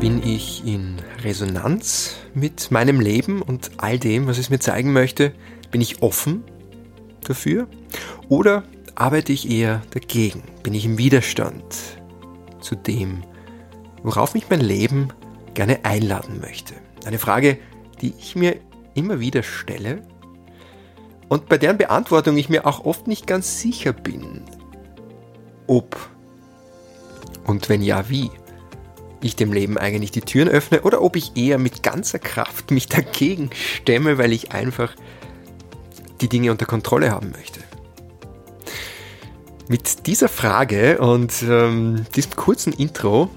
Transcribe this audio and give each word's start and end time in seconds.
Bin 0.00 0.22
ich 0.24 0.64
in 0.64 0.96
Resonanz 1.24 2.16
mit 2.34 2.70
meinem 2.70 3.00
Leben 3.00 3.42
und 3.42 3.72
all 3.78 3.98
dem, 3.98 4.28
was 4.28 4.38
es 4.38 4.50
mir 4.50 4.60
zeigen 4.60 4.92
möchte? 4.92 5.32
Bin 5.72 5.80
ich 5.80 6.02
offen 6.02 6.44
dafür? 7.24 7.66
Oder 8.28 8.62
arbeite 8.94 9.32
ich 9.32 9.50
eher 9.50 9.82
dagegen? 9.90 10.44
Bin 10.62 10.74
ich 10.74 10.84
im 10.84 10.98
Widerstand 10.98 11.64
zu 12.60 12.76
dem, 12.76 13.24
worauf 14.02 14.34
mich 14.34 14.48
mein 14.48 14.60
Leben 14.60 15.08
gerne 15.54 15.84
einladen 15.84 16.40
möchte? 16.40 16.74
Eine 17.06 17.20
Frage, 17.20 17.56
die 18.02 18.12
ich 18.18 18.34
mir 18.34 18.56
immer 18.94 19.20
wieder 19.20 19.44
stelle 19.44 20.02
und 21.28 21.48
bei 21.48 21.56
deren 21.56 21.78
Beantwortung 21.78 22.36
ich 22.36 22.48
mir 22.48 22.66
auch 22.66 22.84
oft 22.84 23.06
nicht 23.06 23.28
ganz 23.28 23.60
sicher 23.60 23.92
bin, 23.92 24.42
ob 25.68 25.96
und 27.44 27.68
wenn 27.68 27.80
ja, 27.80 28.08
wie 28.08 28.28
ich 29.22 29.36
dem 29.36 29.52
Leben 29.52 29.78
eigentlich 29.78 30.10
die 30.10 30.20
Türen 30.20 30.48
öffne 30.48 30.82
oder 30.82 31.00
ob 31.00 31.14
ich 31.14 31.36
eher 31.36 31.58
mit 31.58 31.84
ganzer 31.84 32.18
Kraft 32.18 32.72
mich 32.72 32.88
dagegen 32.88 33.50
stemme, 33.54 34.18
weil 34.18 34.32
ich 34.32 34.50
einfach 34.50 34.92
die 36.20 36.28
Dinge 36.28 36.50
unter 36.50 36.66
Kontrolle 36.66 37.12
haben 37.12 37.30
möchte. 37.30 37.60
Mit 39.68 40.08
dieser 40.08 40.28
Frage 40.28 40.98
und 40.98 41.44
ähm, 41.48 42.04
diesem 42.16 42.34
kurzen 42.34 42.72
Intro 42.72 43.30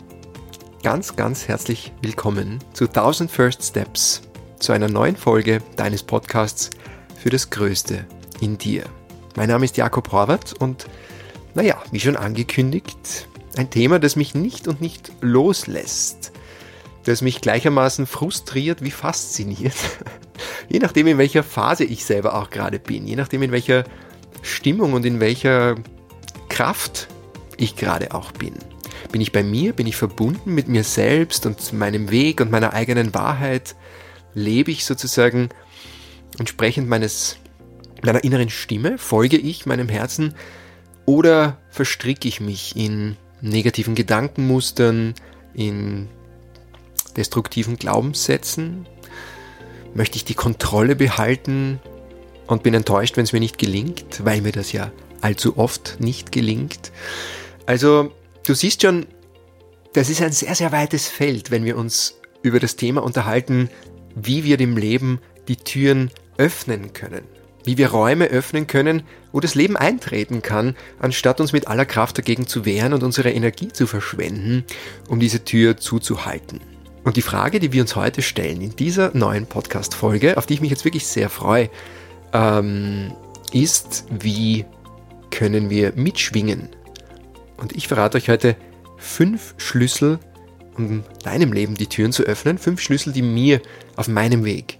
ganz, 0.83 1.17
ganz 1.17 1.47
herzlich 1.49 1.91
willkommen 2.01 2.59
zu 2.71 2.85
1000 2.85 3.29
First 3.29 3.63
Steps, 3.63 4.21
zu 4.59 4.71
einer 4.71 4.87
neuen 4.87 5.17
Folge 5.17 5.61
deines 5.75 6.03
Podcasts 6.03 6.69
für 7.17 7.29
das 7.29 7.49
Größte 7.49 8.05
in 8.39 8.57
dir. 8.57 8.85
Mein 9.35 9.49
Name 9.49 9.65
ist 9.65 9.75
Jakob 9.75 10.09
Horvath 10.11 10.53
und 10.53 10.87
naja, 11.53 11.81
wie 11.91 11.99
schon 11.99 12.15
angekündigt, 12.15 13.27
ein 13.57 13.69
Thema, 13.69 13.99
das 13.99 14.15
mich 14.15 14.35
nicht 14.35 14.69
und 14.69 14.79
nicht 14.79 15.11
loslässt, 15.19 16.31
das 17.03 17.21
mich 17.21 17.41
gleichermaßen 17.41 18.07
frustriert 18.07 18.81
wie 18.81 18.91
fasziniert, 18.91 19.75
je 20.69 20.79
nachdem 20.79 21.07
in 21.07 21.17
welcher 21.17 21.43
Phase 21.43 21.83
ich 21.83 22.05
selber 22.05 22.35
auch 22.35 22.49
gerade 22.49 22.79
bin, 22.79 23.05
je 23.05 23.17
nachdem 23.17 23.43
in 23.43 23.51
welcher 23.51 23.83
Stimmung 24.43 24.93
und 24.93 25.05
in 25.05 25.19
welcher 25.19 25.75
Kraft 26.47 27.09
ich 27.57 27.75
gerade 27.75 28.13
auch 28.13 28.31
bin. 28.31 28.53
Bin 29.11 29.21
ich 29.21 29.31
bei 29.31 29.43
mir? 29.43 29.73
Bin 29.73 29.87
ich 29.87 29.95
verbunden 29.95 30.53
mit 30.53 30.67
mir 30.67 30.83
selbst 30.83 31.45
und 31.45 31.73
meinem 31.73 32.11
Weg 32.11 32.41
und 32.41 32.51
meiner 32.51 32.73
eigenen 32.73 33.13
Wahrheit? 33.13 33.75
Lebe 34.33 34.71
ich 34.71 34.85
sozusagen 34.85 35.49
entsprechend 36.37 36.87
meines, 36.87 37.37
meiner 38.03 38.23
inneren 38.23 38.49
Stimme? 38.49 38.97
Folge 38.97 39.37
ich 39.37 39.65
meinem 39.65 39.89
Herzen? 39.89 40.35
Oder 41.05 41.57
verstricke 41.69 42.27
ich 42.27 42.39
mich 42.39 42.75
in 42.75 43.17
negativen 43.41 43.95
Gedankenmustern, 43.95 45.15
in 45.53 46.07
destruktiven 47.17 47.77
Glaubenssätzen? 47.77 48.87
Möchte 49.95 50.17
ich 50.17 50.25
die 50.25 50.35
Kontrolle 50.35 50.95
behalten 50.95 51.79
und 52.45 52.63
bin 52.63 52.73
enttäuscht, 52.73 53.17
wenn 53.17 53.23
es 53.23 53.33
mir 53.33 53.39
nicht 53.39 53.57
gelingt, 53.57 54.23
weil 54.23 54.41
mir 54.41 54.51
das 54.51 54.71
ja 54.71 54.91
allzu 55.21 55.57
oft 55.57 55.97
nicht 55.99 56.31
gelingt. 56.31 56.91
Also 57.65 58.11
du 58.49 58.55
siehst 58.55 58.81
schon, 58.81 59.05
das 59.93 60.09
ist 60.09 60.21
ein 60.21 60.31
sehr, 60.31 60.55
sehr 60.55 60.71
weites 60.71 61.07
Feld, 61.07 61.51
wenn 61.51 61.65
wir 61.65 61.77
uns 61.77 62.19
über 62.41 62.59
das 62.59 62.75
Thema 62.75 63.03
unterhalten, 63.03 63.69
wie 64.15 64.43
wir 64.43 64.57
dem 64.57 64.75
Leben 64.75 65.19
die 65.47 65.55
Türen 65.55 66.09
öffnen 66.37 66.93
können. 66.93 67.21
Wie 67.63 67.77
wir 67.77 67.91
Räume 67.91 68.25
öffnen 68.25 68.65
können, 68.65 69.03
wo 69.31 69.39
das 69.39 69.53
Leben 69.53 69.77
eintreten 69.77 70.41
kann, 70.41 70.75
anstatt 70.97 71.41
uns 71.41 71.53
mit 71.53 71.67
aller 71.67 71.85
Kraft 71.85 72.17
dagegen 72.17 72.47
zu 72.47 72.65
wehren 72.65 72.93
und 72.93 73.03
unsere 73.03 73.31
Energie 73.31 73.67
zu 73.67 73.85
verschwenden, 73.85 74.63
um 75.07 75.19
diese 75.19 75.43
Tür 75.43 75.77
zuzuhalten. 75.77 76.61
Und 77.03 77.17
die 77.17 77.21
Frage, 77.21 77.59
die 77.59 77.71
wir 77.71 77.81
uns 77.81 77.95
heute 77.95 78.21
stellen 78.21 78.61
in 78.61 78.75
dieser 78.75 79.15
neuen 79.15 79.45
Podcast-Folge, 79.45 80.37
auf 80.37 80.45
die 80.45 80.55
ich 80.55 80.61
mich 80.61 80.71
jetzt 80.71 80.85
wirklich 80.85 81.05
sehr 81.05 81.29
freue, 81.29 81.69
ähm, 82.33 83.13
ist, 83.51 84.05
wie 84.09 84.65
können 85.29 85.69
wir 85.69 85.93
mitschwingen. 85.95 86.69
Und 87.59 87.75
ich 87.75 87.87
verrate 87.87 88.17
euch 88.17 88.29
heute 88.29 88.55
fünf 88.97 89.55
Schlüssel, 89.57 90.19
um 90.77 91.03
deinem 91.23 91.51
Leben 91.53 91.75
die 91.75 91.87
Türen 91.87 92.11
zu 92.11 92.23
öffnen. 92.23 92.57
Fünf 92.57 92.81
Schlüssel, 92.81 93.13
die 93.13 93.21
mir 93.21 93.61
auf 93.95 94.07
meinem 94.07 94.45
Weg 94.45 94.77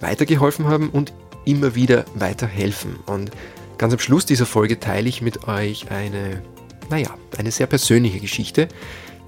weitergeholfen 0.00 0.66
haben 0.66 0.90
und 0.90 1.12
immer 1.44 1.74
wieder 1.74 2.04
weiterhelfen. 2.14 2.96
Und 3.06 3.30
ganz 3.78 3.92
am 3.92 3.98
Schluss 3.98 4.26
dieser 4.26 4.46
Folge 4.46 4.78
teile 4.78 5.08
ich 5.08 5.22
mit 5.22 5.48
euch 5.48 5.90
eine, 5.90 6.42
naja, 6.90 7.14
eine 7.38 7.50
sehr 7.50 7.66
persönliche 7.66 8.20
Geschichte, 8.20 8.68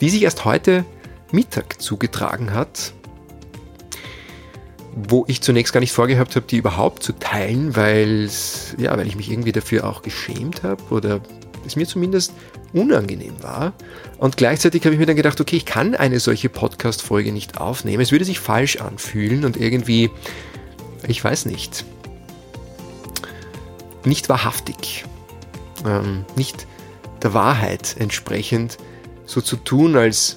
die 0.01 0.11
sich 0.11 0.23
erst 0.23 0.45
heute 0.45 0.85
Mittag 1.33 1.81
zugetragen 1.81 2.55
hat 2.55 2.93
wo 5.07 5.25
ich 5.29 5.43
zunächst 5.43 5.73
gar 5.73 5.81
nicht 5.81 5.93
vorgehabt 5.93 6.35
habe, 6.35 6.47
die 6.47 6.57
überhaupt 6.57 7.03
zu 7.03 7.13
teilen, 7.13 7.77
weil 7.77 8.29
ja, 8.79 8.97
weil 8.97 9.07
ich 9.07 9.17
mich 9.17 9.31
irgendwie 9.31 9.53
dafür 9.53 9.87
auch 9.87 10.03
geschämt 10.03 10.63
habe 10.63 10.83
oder 10.91 11.21
es 11.67 11.77
mir 11.77 11.87
zumindest 11.87 12.33
unangenehm 12.73 13.43
war. 13.43 13.73
Und 14.19 14.37
gleichzeitig 14.37 14.85
habe 14.85 14.95
ich 14.95 15.01
mir 15.01 15.07
dann 15.07 15.17
gedacht, 15.17 15.41
okay, 15.41 15.57
ich 15.57 15.67
kann 15.67 15.95
eine 15.95 16.21
solche 16.21 16.49
Podcast-Folge 16.49 17.33
nicht 17.33 17.61
aufnehmen. 17.61 18.03
Es 18.03 18.13
würde 18.13 18.25
sich 18.25 18.41
falsch 18.41 18.77
anfühlen 18.77 19.45
und 19.45 19.57
irgendwie, 19.57 20.11
ich 21.07 21.23
weiß 21.23 21.47
nicht, 21.47 21.85
nicht 24.05 24.29
wahrhaftig, 24.29 25.05
ähm, 25.87 26.25
nicht 26.37 26.67
der 27.23 27.35
Wahrheit 27.35 27.97
entsprechend 27.99 28.79
so 29.27 29.41
zu 29.41 29.57
tun, 29.57 29.97
als 29.97 30.37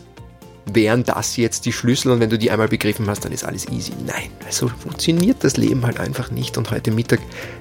wären 0.65 1.03
das 1.03 1.37
jetzt 1.37 1.65
die 1.65 1.73
Schlüssel 1.73 2.11
und 2.11 2.19
wenn 2.19 2.29
du 2.29 2.37
die 2.37 2.51
einmal 2.51 2.67
begriffen 2.67 3.09
hast, 3.09 3.25
dann 3.25 3.31
ist 3.31 3.43
alles 3.43 3.67
easy. 3.69 3.93
Nein, 4.05 4.29
so 4.49 4.67
funktioniert 4.67 5.43
das 5.43 5.57
Leben 5.57 5.85
halt 5.85 5.99
einfach 5.99 6.31
nicht 6.31 6.57
und 6.57 6.71
heute 6.71 6.91
Mittag 6.91 7.19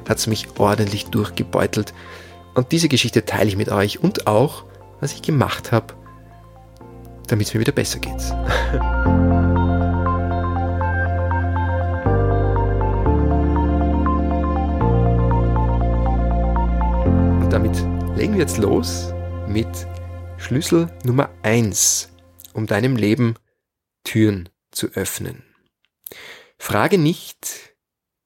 hat 0.08 0.18
es 0.18 0.26
mich 0.26 0.48
ordentlich 0.58 1.06
durchgebeutelt. 1.06 1.94
Und 2.54 2.72
diese 2.72 2.88
Geschichte 2.88 3.24
teile 3.24 3.48
ich 3.48 3.56
mit 3.56 3.70
euch 3.70 4.02
und 4.02 4.26
auch, 4.26 4.64
was 5.00 5.12
ich 5.12 5.22
gemacht 5.22 5.72
habe, 5.72 5.94
damit 7.28 7.46
es 7.46 7.54
mir 7.54 7.60
wieder 7.60 7.72
besser 7.72 7.98
geht. 8.00 8.12
und 17.40 17.50
damit 17.50 17.76
legen 18.16 18.34
wir 18.34 18.40
jetzt 18.40 18.58
los 18.58 19.12
mit 19.46 19.68
Schlüssel 20.38 20.88
Nummer 21.04 21.30
1 21.42 22.10
um 22.52 22.66
deinem 22.66 22.96
Leben 22.96 23.36
Türen 24.04 24.48
zu 24.70 24.88
öffnen. 24.88 25.44
Frage 26.58 26.98
nicht, 26.98 27.74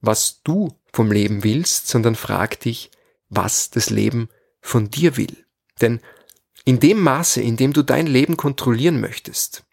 was 0.01 0.43
du 0.43 0.79
vom 0.93 1.13
Leben 1.13 1.45
willst, 1.45 1.89
sondern 1.89 2.15
frag 2.15 2.61
dich, 2.61 2.91
was 3.37 3.71
das 3.71 3.91
Leben 3.91 4.29
von 4.61 4.91
dir 4.91 5.17
will. 5.17 5.45
Denn 5.81 6.01
in 6.65 6.81
dem 6.81 7.01
Maße, 7.01 7.43
in 7.43 7.57
dem 7.57 7.73
du 7.73 7.83
dein 7.83 8.07
Leben 8.07 8.37
kontrollieren 8.37 9.01
möchtest, 9.01 9.65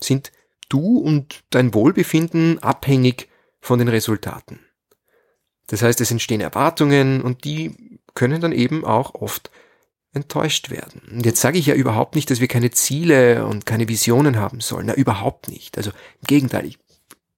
sind 0.00 0.32
du 0.68 0.98
und 0.98 1.44
dein 1.50 1.74
Wohlbefinden 1.74 2.58
abhängig 2.60 3.28
von 3.60 3.78
den 3.78 3.88
Resultaten. 3.88 4.60
Das 5.66 5.82
heißt, 5.82 6.00
es 6.00 6.10
entstehen 6.10 6.40
Erwartungen 6.40 7.22
und 7.22 7.44
die 7.44 8.00
können 8.14 8.40
dann 8.40 8.52
eben 8.52 8.84
auch 8.84 9.14
oft 9.14 9.50
enttäuscht 10.12 10.70
werden. 10.70 11.02
Und 11.10 11.24
jetzt 11.24 11.40
sage 11.40 11.58
ich 11.58 11.66
ja 11.66 11.74
überhaupt 11.74 12.16
nicht, 12.16 12.30
dass 12.30 12.40
wir 12.40 12.48
keine 12.48 12.72
Ziele 12.72 13.46
und 13.46 13.66
keine 13.66 13.88
Visionen 13.88 14.38
haben 14.38 14.60
sollen. 14.60 14.86
Na, 14.86 14.94
überhaupt 14.94 15.48
nicht. 15.48 15.78
Also 15.78 15.90
im 15.90 16.26
Gegenteil, 16.26 16.66
ich 16.66 16.78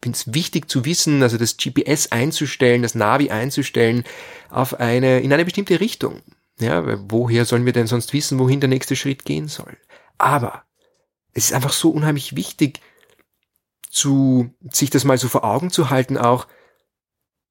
finde 0.03 0.17
es 0.17 0.35
wichtig 0.35 0.69
zu 0.69 0.85
wissen, 0.85 1.23
also 1.23 1.39
das 1.39 1.57
GPS 1.57 2.11
einzustellen, 2.11 2.83
das 2.83 2.95
Navi 2.95 3.31
einzustellen 3.31 4.05
auf 4.51 4.81
eine, 4.81 5.21
in 5.21 5.33
eine 5.33 5.45
bestimmte 5.45 5.81
Richtung. 5.81 6.23
Ja, 6.59 6.99
woher 7.11 7.45
sollen 7.45 7.65
wir 7.65 7.73
denn 7.73 7.87
sonst 7.87 8.13
wissen, 8.13 8.39
wohin 8.39 8.61
der 8.61 8.69
nächste 8.69 8.97
Schritt 8.97 9.25
gehen 9.25 9.49
soll? 9.49 9.77
Aber 10.19 10.65
es 11.33 11.47
ist 11.47 11.53
einfach 11.53 11.73
so 11.73 11.91
unheimlich 11.91 12.37
wichtig, 12.37 12.81
zu, 13.91 14.55
sich 14.71 14.91
das 14.91 15.05
mal 15.05 15.19
so 15.19 15.29
vor 15.29 15.45
Augen 15.45 15.71
zu 15.71 15.91
halten 15.91 16.17
auch, 16.19 16.47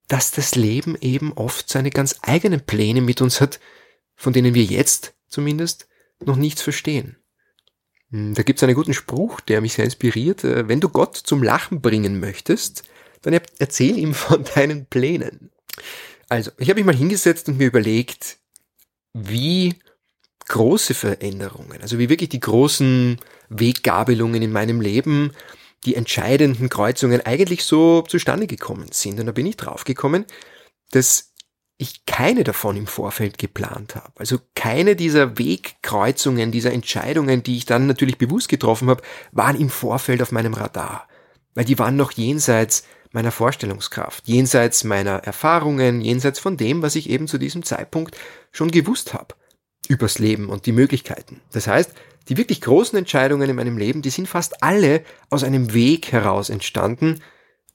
dass 0.07 0.31
das 0.31 0.55
Leben 0.55 0.97
eben 0.99 1.31
oft 1.33 1.69
seine 1.69 1.91
ganz 1.91 2.17
eigenen 2.21 2.65
Pläne 2.65 3.01
mit 3.01 3.21
uns 3.21 3.39
hat, 3.39 3.59
von 4.15 4.33
denen 4.33 4.53
wir 4.53 4.63
jetzt 4.63 5.13
zumindest 5.27 5.87
noch 6.19 6.35
nichts 6.35 6.61
verstehen. 6.61 7.20
Hm, 8.11 8.33
da 8.33 8.43
gibt 8.43 8.59
es 8.59 8.63
einen 8.63 8.75
guten 8.75 8.93
Spruch, 8.93 9.41
der 9.41 9.61
mich 9.61 9.73
sehr 9.73 9.85
inspiriert. 9.85 10.43
Äh, 10.43 10.67
wenn 10.67 10.79
du 10.79 10.89
Gott 10.89 11.17
zum 11.17 11.43
Lachen 11.43 11.81
bringen 11.81 12.19
möchtest, 12.19 12.83
dann 13.21 13.39
erzähl 13.59 13.97
ihm 13.97 14.13
von 14.13 14.43
deinen 14.55 14.85
Plänen. 14.85 15.51
Also, 16.29 16.51
ich 16.57 16.69
habe 16.69 16.79
mich 16.79 16.85
mal 16.85 16.95
hingesetzt 16.95 17.47
und 17.49 17.57
mir 17.57 17.67
überlegt, 17.67 18.37
wie 19.13 19.75
große 20.47 20.93
Veränderungen, 20.93 21.81
also 21.81 21.97
wie 21.97 22.09
wirklich 22.09 22.29
die 22.29 22.39
großen 22.39 23.17
Weggabelungen 23.49 24.41
in 24.41 24.51
meinem 24.51 24.81
Leben 24.81 25.31
die 25.85 25.95
entscheidenden 25.95 26.69
Kreuzungen 26.69 27.21
eigentlich 27.21 27.63
so 27.63 28.01
zustande 28.03 28.47
gekommen 28.47 28.89
sind. 28.91 29.19
Und 29.19 29.25
da 29.25 29.31
bin 29.31 29.45
ich 29.45 29.57
draufgekommen, 29.57 30.25
dass 30.91 31.30
ich 31.81 32.05
keine 32.05 32.43
davon 32.43 32.77
im 32.77 32.87
Vorfeld 32.87 33.37
geplant 33.37 33.95
habe. 33.95 34.11
Also 34.17 34.37
keine 34.55 34.95
dieser 34.95 35.39
Wegkreuzungen, 35.39 36.51
dieser 36.51 36.71
Entscheidungen, 36.71 37.43
die 37.43 37.57
ich 37.57 37.65
dann 37.65 37.87
natürlich 37.87 38.17
bewusst 38.17 38.49
getroffen 38.49 38.89
habe, 38.89 39.01
waren 39.31 39.59
im 39.59 39.69
Vorfeld 39.69 40.21
auf 40.21 40.31
meinem 40.31 40.53
Radar. 40.53 41.07
Weil 41.55 41.65
die 41.65 41.79
waren 41.79 41.95
noch 41.95 42.11
jenseits 42.11 42.83
meiner 43.11 43.31
Vorstellungskraft, 43.31 44.27
jenseits 44.27 44.83
meiner 44.83 45.23
Erfahrungen, 45.23 46.01
jenseits 46.01 46.39
von 46.39 46.55
dem, 46.55 46.81
was 46.81 46.95
ich 46.95 47.09
eben 47.09 47.27
zu 47.27 47.37
diesem 47.37 47.63
Zeitpunkt 47.63 48.15
schon 48.51 48.71
gewusst 48.71 49.13
habe 49.13 49.35
übers 49.87 50.19
Leben 50.19 50.49
und 50.49 50.67
die 50.67 50.71
Möglichkeiten. 50.71 51.41
Das 51.51 51.67
heißt, 51.67 51.91
die 52.29 52.37
wirklich 52.37 52.61
großen 52.61 52.97
Entscheidungen 52.97 53.49
in 53.49 53.55
meinem 53.55 53.77
Leben, 53.77 54.01
die 54.01 54.11
sind 54.11 54.27
fast 54.27 54.63
alle 54.63 55.03
aus 55.29 55.43
einem 55.43 55.73
Weg 55.73 56.11
heraus 56.11 56.49
entstanden 56.49 57.21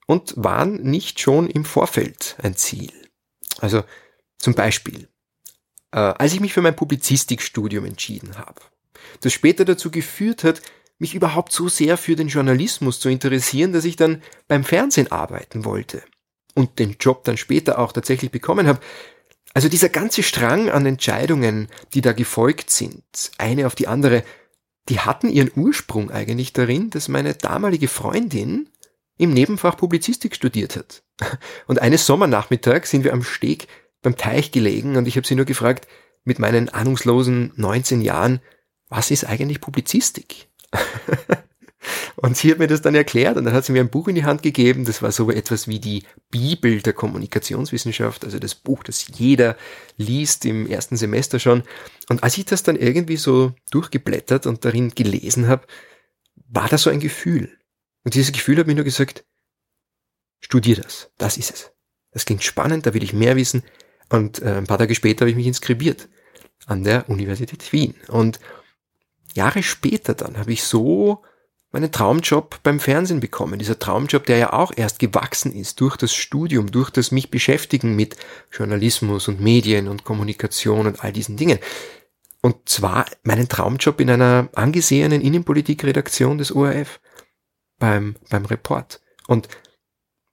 und 0.07 0.33
waren 0.37 0.83
nicht 0.83 1.21
schon 1.21 1.51
im 1.51 1.65
Vorfeld 1.65 2.37
ein 2.41 2.57
Ziel. 2.57 2.93
Also 3.61 3.85
zum 4.39 4.55
Beispiel, 4.55 5.09
äh, 5.93 5.99
als 5.99 6.33
ich 6.33 6.41
mich 6.41 6.53
für 6.53 6.63
mein 6.63 6.77
Publizistikstudium 6.77 7.85
entschieden 7.85 8.39
habe, 8.39 8.61
das 9.21 9.33
später 9.33 9.65
dazu 9.65 9.91
geführt 9.91 10.45
hat, 10.45 10.63
mich 10.99 11.15
überhaupt 11.15 11.53
so 11.53 11.69
sehr 11.69 11.97
für 11.97 12.17
den 12.17 12.29
Journalismus 12.29 13.01
zu 13.01 13.09
interessieren, 13.09 13.73
dass 13.73 13.85
ich 13.85 13.97
dann 13.97 14.23
beim 14.49 14.65
Fernsehen 14.65 15.13
arbeiten 15.13 15.65
wollte 15.65 16.03
und 16.55 16.79
den 16.79 16.97
Job 16.99 17.25
dann 17.25 17.37
später 17.37 17.79
auch 17.79 17.93
tatsächlich 17.93 18.31
bekommen 18.31 18.67
habe. 18.67 18.81
Also 19.53 19.69
dieser 19.69 19.89
ganze 19.89 20.23
Strang 20.23 20.71
an 20.71 20.87
Entscheidungen, 20.87 21.69
die 21.95 22.01
da 22.01 22.13
gefolgt 22.13 22.71
sind, 22.71 23.05
eine 23.39 23.67
auf 23.67 23.75
die 23.75 23.89
andere, 23.89 24.23
die 24.89 25.01
hatten 25.01 25.29
ihren 25.29 25.51
Ursprung 25.55 26.11
eigentlich 26.11 26.53
darin, 26.53 26.91
dass 26.91 27.09
meine 27.09 27.35
damalige 27.35 27.89
Freundin 27.89 28.69
im 29.19 29.33
Nebenfach 29.33 29.77
Publizistik 29.77 30.35
studiert 30.35 30.77
hat. 30.77 31.03
Und 31.67 31.81
eines 31.81 32.07
Sommernachmittags 32.07 32.91
sind 32.91 33.05
wir 33.05 33.13
am 33.13 33.23
Steg 33.23 33.69
beim 34.03 34.17
Teich 34.17 34.53
gelegen 34.53 34.97
und 34.97 35.09
ich 35.09 35.17
habe 35.17 35.27
sie 35.27 35.35
nur 35.35 35.47
gefragt, 35.47 35.89
mit 36.25 36.39
meinen 36.39 36.69
ahnungslosen 36.69 37.53
19 37.57 38.01
Jahren, 38.01 38.41
was 38.89 39.11
ist 39.11 39.25
eigentlich 39.25 39.61
Publizistik? 39.61 40.49
und 42.17 42.37
sie 42.37 42.51
hat 42.51 42.59
mir 42.59 42.67
das 42.67 42.83
dann 42.83 42.95
erklärt 42.95 43.37
und 43.37 43.45
dann 43.45 43.55
hat 43.55 43.65
sie 43.65 43.73
mir 43.73 43.81
ein 43.81 43.91
Buch 43.91 44.09
in 44.09 44.17
die 44.17 44.25
Hand 44.25 44.43
gegeben. 44.43 44.85
Das 44.85 45.03
war 45.03 45.13
so 45.13 45.31
etwas 45.31 45.69
wie 45.69 45.79
die 45.79 46.03
Bibel 46.31 46.83
der 46.83 46.93
Kommunikationswissenschaft, 46.93 48.25
also 48.25 48.39
das 48.39 48.55
Buch, 48.55 48.83
das 48.83 49.07
jeder 49.17 49.57
liest 49.97 50.45
im 50.45 50.67
ersten 50.67 50.97
Semester 50.97 51.39
schon. 51.39 51.63
Und 52.09 52.23
als 52.23 52.37
ich 52.39 52.45
das 52.45 52.63
dann 52.63 52.77
irgendwie 52.77 53.17
so 53.17 53.55
durchgeblättert 53.71 54.47
und 54.47 54.65
darin 54.65 54.91
gelesen 54.91 55.49
habe, 55.49 55.67
war 56.49 56.69
da 56.69 56.77
so 56.77 56.91
ein 56.91 57.01
Gefühl. 57.01 57.57
Und 58.07 58.15
dieses 58.15 58.31
Gefühl 58.31 58.57
hat 58.59 58.69
mir 58.69 58.77
nur 58.77 58.85
gesagt, 58.85 59.25
studier 60.39 60.77
das, 60.77 61.11
das 61.19 61.37
ist 61.37 61.53
es. 61.53 61.73
Das 62.13 62.25
klingt 62.25 62.45
spannend, 62.45 62.87
da 62.87 62.95
will 62.95 63.03
ich 63.03 63.13
mehr 63.13 63.35
wissen. 63.35 63.65
Und 64.09 64.41
äh, 64.43 64.55
ein 64.59 64.69
paar 64.69 64.79
Tage 64.79 64.95
später 64.95 65.23
habe 65.23 65.31
ich 65.31 65.37
mich 65.37 65.49
inskribiert 65.49 66.09
an 66.67 66.85
der 66.85 67.11
Universität 67.11 67.73
Wien. 67.73 67.97
Und 68.07 68.39
Jahre 69.35 69.65
später 69.65 70.15
dann 70.15 70.39
habe 70.39 70.53
ich 70.53 70.63
so 70.63 71.25
meinen 71.73 71.91
Traumjob 71.91 72.63
beim 72.63 72.79
Fernsehen 72.79 73.19
bekommen. 73.19 73.59
Dieser 73.59 73.81
Traumjob, 73.81 74.25
der 74.25 74.39
ja 74.39 74.53
auch 74.53 74.71
erst 74.77 75.01
gewachsen 75.01 75.53
ist 75.53 75.81
durch 75.81 75.97
das 75.97 76.15
Studium, 76.15 76.71
durch 76.71 76.91
das 76.91 77.11
mich 77.11 77.33
beschäftigen 77.33 77.97
mit 77.97 78.17
Journalismus 78.53 79.27
und 79.27 79.41
Medien 79.41 79.89
und 79.89 80.05
Kommunikation 80.05 80.87
und 80.87 81.03
all 81.03 81.13
diesen 81.13 81.37
Dingen. 81.37 81.59
Und 82.41 82.69
zwar 82.69 83.07
meinen 83.25 83.49
Traumjob 83.49 84.01
in 84.01 84.11
einer 84.11 84.49
angesehenen 84.55 85.23
Innenpolitikredaktion 85.23 86.39
des 86.39 86.55
ORF 86.55 87.01
beim, 87.79 88.17
beim 88.31 88.45
Report. 88.45 89.01
Und 89.27 89.49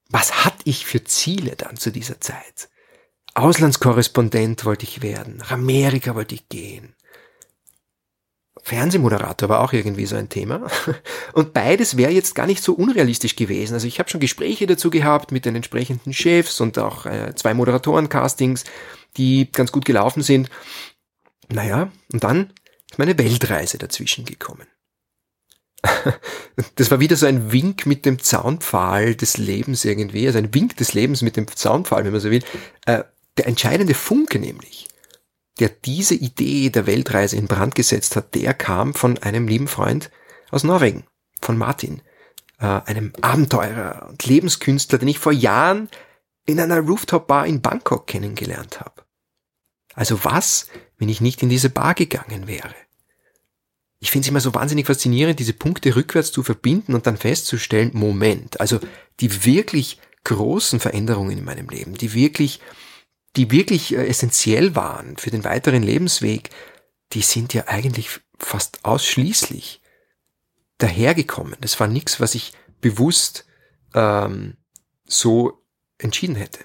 was 0.08 0.44
hatte 0.44 0.62
ich 0.64 0.86
für 0.86 1.04
Ziele 1.04 1.56
dann 1.56 1.76
zu 1.76 1.90
dieser 1.90 2.20
Zeit? 2.20 2.68
Auslandskorrespondent 3.34 4.64
wollte 4.64 4.84
ich 4.84 5.02
werden, 5.02 5.38
nach 5.38 5.50
Amerika 5.50 6.14
wollte 6.14 6.36
ich 6.36 6.48
gehen, 6.48 6.94
Fernsehmoderator 8.64 9.50
war 9.50 9.60
auch 9.60 9.74
irgendwie 9.74 10.06
so 10.06 10.16
ein 10.16 10.30
Thema. 10.30 10.66
Und 11.34 11.52
beides 11.52 11.98
wäre 11.98 12.10
jetzt 12.10 12.34
gar 12.34 12.46
nicht 12.46 12.62
so 12.62 12.72
unrealistisch 12.72 13.36
gewesen. 13.36 13.74
Also 13.74 13.86
ich 13.86 13.98
habe 13.98 14.08
schon 14.08 14.20
Gespräche 14.20 14.66
dazu 14.66 14.88
gehabt 14.88 15.32
mit 15.32 15.44
den 15.44 15.54
entsprechenden 15.54 16.14
Chefs 16.14 16.62
und 16.62 16.78
auch 16.78 17.04
äh, 17.04 17.34
zwei 17.34 17.52
Moderatoren-Castings, 17.52 18.64
die 19.18 19.52
ganz 19.52 19.70
gut 19.70 19.84
gelaufen 19.84 20.22
sind. 20.22 20.48
Naja, 21.52 21.92
und 22.10 22.24
dann 22.24 22.54
ist 22.90 22.98
meine 22.98 23.18
Weltreise 23.18 23.76
dazwischen 23.76 24.24
gekommen. 24.24 24.66
Das 26.76 26.90
war 26.90 27.00
wieder 27.00 27.16
so 27.16 27.26
ein 27.26 27.52
Wink 27.52 27.84
mit 27.84 28.06
dem 28.06 28.20
Zaunpfahl 28.20 29.14
des 29.14 29.38
Lebens 29.38 29.84
irgendwie, 29.84 30.26
also 30.26 30.38
ein 30.38 30.54
Wink 30.54 30.76
des 30.76 30.94
Lebens 30.94 31.20
mit 31.22 31.36
dem 31.36 31.48
Zaunpfahl, 31.48 32.04
wenn 32.04 32.12
man 32.12 32.20
so 32.20 32.30
will. 32.30 32.44
Äh, 32.86 33.04
der 33.36 33.48
entscheidende 33.48 33.94
Funke 33.94 34.38
nämlich 34.38 34.88
der 35.60 35.68
diese 35.68 36.14
Idee 36.14 36.70
der 36.70 36.86
Weltreise 36.86 37.36
in 37.36 37.46
Brand 37.46 37.74
gesetzt 37.74 38.16
hat, 38.16 38.34
der 38.34 38.54
kam 38.54 38.94
von 38.94 39.18
einem 39.18 39.46
lieben 39.46 39.68
Freund 39.68 40.10
aus 40.50 40.64
Norwegen, 40.64 41.04
von 41.40 41.56
Martin, 41.56 42.02
äh, 42.58 42.66
einem 42.66 43.12
Abenteurer 43.20 44.08
und 44.08 44.24
Lebenskünstler, 44.24 44.98
den 44.98 45.08
ich 45.08 45.18
vor 45.18 45.32
Jahren 45.32 45.88
in 46.46 46.60
einer 46.60 46.80
Rooftop-Bar 46.80 47.46
in 47.46 47.62
Bangkok 47.62 48.06
kennengelernt 48.06 48.80
habe. 48.80 49.04
Also 49.94 50.24
was, 50.24 50.68
wenn 50.98 51.08
ich 51.08 51.20
nicht 51.20 51.42
in 51.42 51.48
diese 51.48 51.70
Bar 51.70 51.94
gegangen 51.94 52.46
wäre? 52.46 52.74
Ich 54.04 54.10
finde 54.10 54.26
es 54.26 54.28
immer 54.28 54.40
so 54.40 54.52
wahnsinnig 54.52 54.86
faszinierend, 54.86 55.38
diese 55.40 55.54
Punkte 55.54 55.96
rückwärts 55.96 56.30
zu 56.30 56.42
verbinden 56.42 56.94
und 56.94 57.06
dann 57.06 57.16
festzustellen, 57.16 57.90
Moment, 57.94 58.60
also 58.60 58.78
die 59.20 59.46
wirklich 59.46 59.98
großen 60.24 60.78
Veränderungen 60.78 61.38
in 61.38 61.44
meinem 61.44 61.70
Leben, 61.70 61.94
die 61.94 62.12
wirklich 62.12 62.60
die 63.34 63.50
wirklich 63.50 63.94
äh, 63.94 64.06
essentiell 64.06 64.76
waren 64.76 65.16
für 65.16 65.30
den 65.30 65.42
weiteren 65.42 65.82
Lebensweg, 65.82 66.50
die 67.14 67.22
sind 67.22 67.54
ja 67.54 67.66
eigentlich 67.68 68.20
fast 68.38 68.84
ausschließlich 68.84 69.80
dahergekommen. 70.76 71.56
Das 71.62 71.80
war 71.80 71.86
nichts, 71.86 72.20
was 72.20 72.34
ich 72.34 72.52
bewusst 72.82 73.46
ähm, 73.94 74.58
so 75.06 75.64
entschieden 75.96 76.36
hätte. 76.36 76.60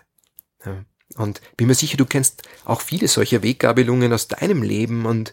Ja. 0.66 0.84
Und 1.16 1.40
bin 1.56 1.68
mir 1.68 1.74
sicher, 1.76 1.96
du 1.96 2.06
kennst 2.06 2.44
auch 2.66 2.82
viele 2.82 3.08
solcher 3.08 3.44
Weggabelungen 3.44 4.12
aus 4.12 4.28
deinem 4.28 4.62
Leben 4.62 5.06
und 5.06 5.32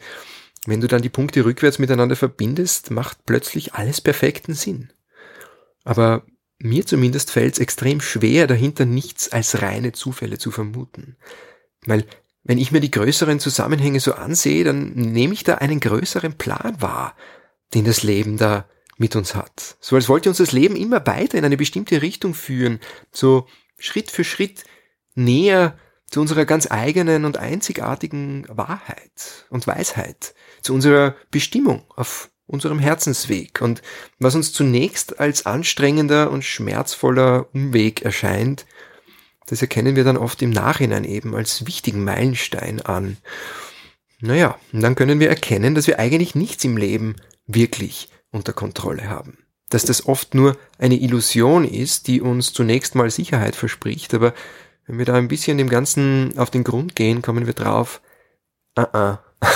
wenn 0.66 0.80
du 0.80 0.88
dann 0.88 1.02
die 1.02 1.08
Punkte 1.08 1.44
rückwärts 1.44 1.78
miteinander 1.78 2.16
verbindest, 2.16 2.90
macht 2.90 3.24
plötzlich 3.24 3.74
alles 3.74 4.00
perfekten 4.00 4.54
Sinn. 4.54 4.92
Aber 5.84 6.24
mir 6.58 6.86
zumindest 6.86 7.30
fällt 7.30 7.54
es 7.54 7.60
extrem 7.60 8.00
schwer, 8.00 8.46
dahinter 8.46 8.84
nichts 8.84 9.30
als 9.30 9.62
reine 9.62 9.92
Zufälle 9.92 10.38
zu 10.38 10.50
vermuten. 10.50 11.16
Weil 11.84 12.04
wenn 12.42 12.58
ich 12.58 12.72
mir 12.72 12.80
die 12.80 12.90
größeren 12.90 13.40
Zusammenhänge 13.40 14.00
so 14.00 14.14
ansehe, 14.14 14.64
dann 14.64 14.92
nehme 14.92 15.34
ich 15.34 15.44
da 15.44 15.56
einen 15.56 15.80
größeren 15.80 16.34
Plan 16.34 16.80
wahr, 16.80 17.16
den 17.74 17.84
das 17.84 18.02
Leben 18.02 18.36
da 18.36 18.68
mit 18.98 19.16
uns 19.16 19.34
hat. 19.34 19.76
So 19.80 19.96
als 19.96 20.08
wollte 20.08 20.28
uns 20.28 20.38
das 20.38 20.52
Leben 20.52 20.76
immer 20.76 21.06
weiter 21.06 21.36
in 21.38 21.44
eine 21.44 21.56
bestimmte 21.56 22.02
Richtung 22.02 22.34
führen, 22.34 22.80
so 23.12 23.46
Schritt 23.78 24.10
für 24.10 24.24
Schritt 24.24 24.64
näher 25.14 25.76
zu 26.10 26.20
unserer 26.20 26.44
ganz 26.44 26.70
eigenen 26.70 27.24
und 27.24 27.38
einzigartigen 27.38 28.46
Wahrheit 28.48 29.46
und 29.50 29.66
Weisheit, 29.66 30.34
zu 30.62 30.74
unserer 30.74 31.14
Bestimmung 31.30 31.84
auf 31.94 32.30
unserem 32.46 32.78
Herzensweg 32.78 33.60
und 33.60 33.82
was 34.20 34.34
uns 34.34 34.52
zunächst 34.52 35.18
als 35.18 35.46
anstrengender 35.46 36.30
und 36.30 36.44
schmerzvoller 36.44 37.48
Umweg 37.52 38.02
erscheint, 38.02 38.66
das 39.46 39.62
erkennen 39.62 39.96
wir 39.96 40.04
dann 40.04 40.16
oft 40.16 40.42
im 40.42 40.50
Nachhinein 40.50 41.04
eben 41.04 41.34
als 41.34 41.66
wichtigen 41.66 42.04
Meilenstein 42.04 42.80
an. 42.82 43.16
Naja, 44.20 44.58
und 44.72 44.80
dann 44.80 44.94
können 44.94 45.20
wir 45.20 45.28
erkennen, 45.28 45.74
dass 45.74 45.86
wir 45.86 45.98
eigentlich 45.98 46.34
nichts 46.34 46.64
im 46.64 46.76
Leben 46.76 47.16
wirklich 47.46 48.08
unter 48.32 48.52
Kontrolle 48.52 49.08
haben. 49.08 49.38
Dass 49.68 49.84
das 49.84 50.06
oft 50.06 50.34
nur 50.34 50.56
eine 50.78 50.96
Illusion 50.96 51.64
ist, 51.64 52.06
die 52.06 52.20
uns 52.20 52.52
zunächst 52.52 52.94
mal 52.94 53.10
Sicherheit 53.10 53.56
verspricht, 53.56 54.14
aber 54.14 54.32
wenn 54.86 54.98
wir 54.98 55.04
da 55.04 55.14
ein 55.14 55.28
bisschen 55.28 55.58
dem 55.58 55.68
Ganzen 55.68 56.38
auf 56.38 56.50
den 56.50 56.64
Grund 56.64 56.94
gehen, 56.96 57.22
kommen 57.22 57.46
wir 57.46 57.54
drauf, 57.54 58.00
ah, 58.76 58.88
ah, 58.92 59.18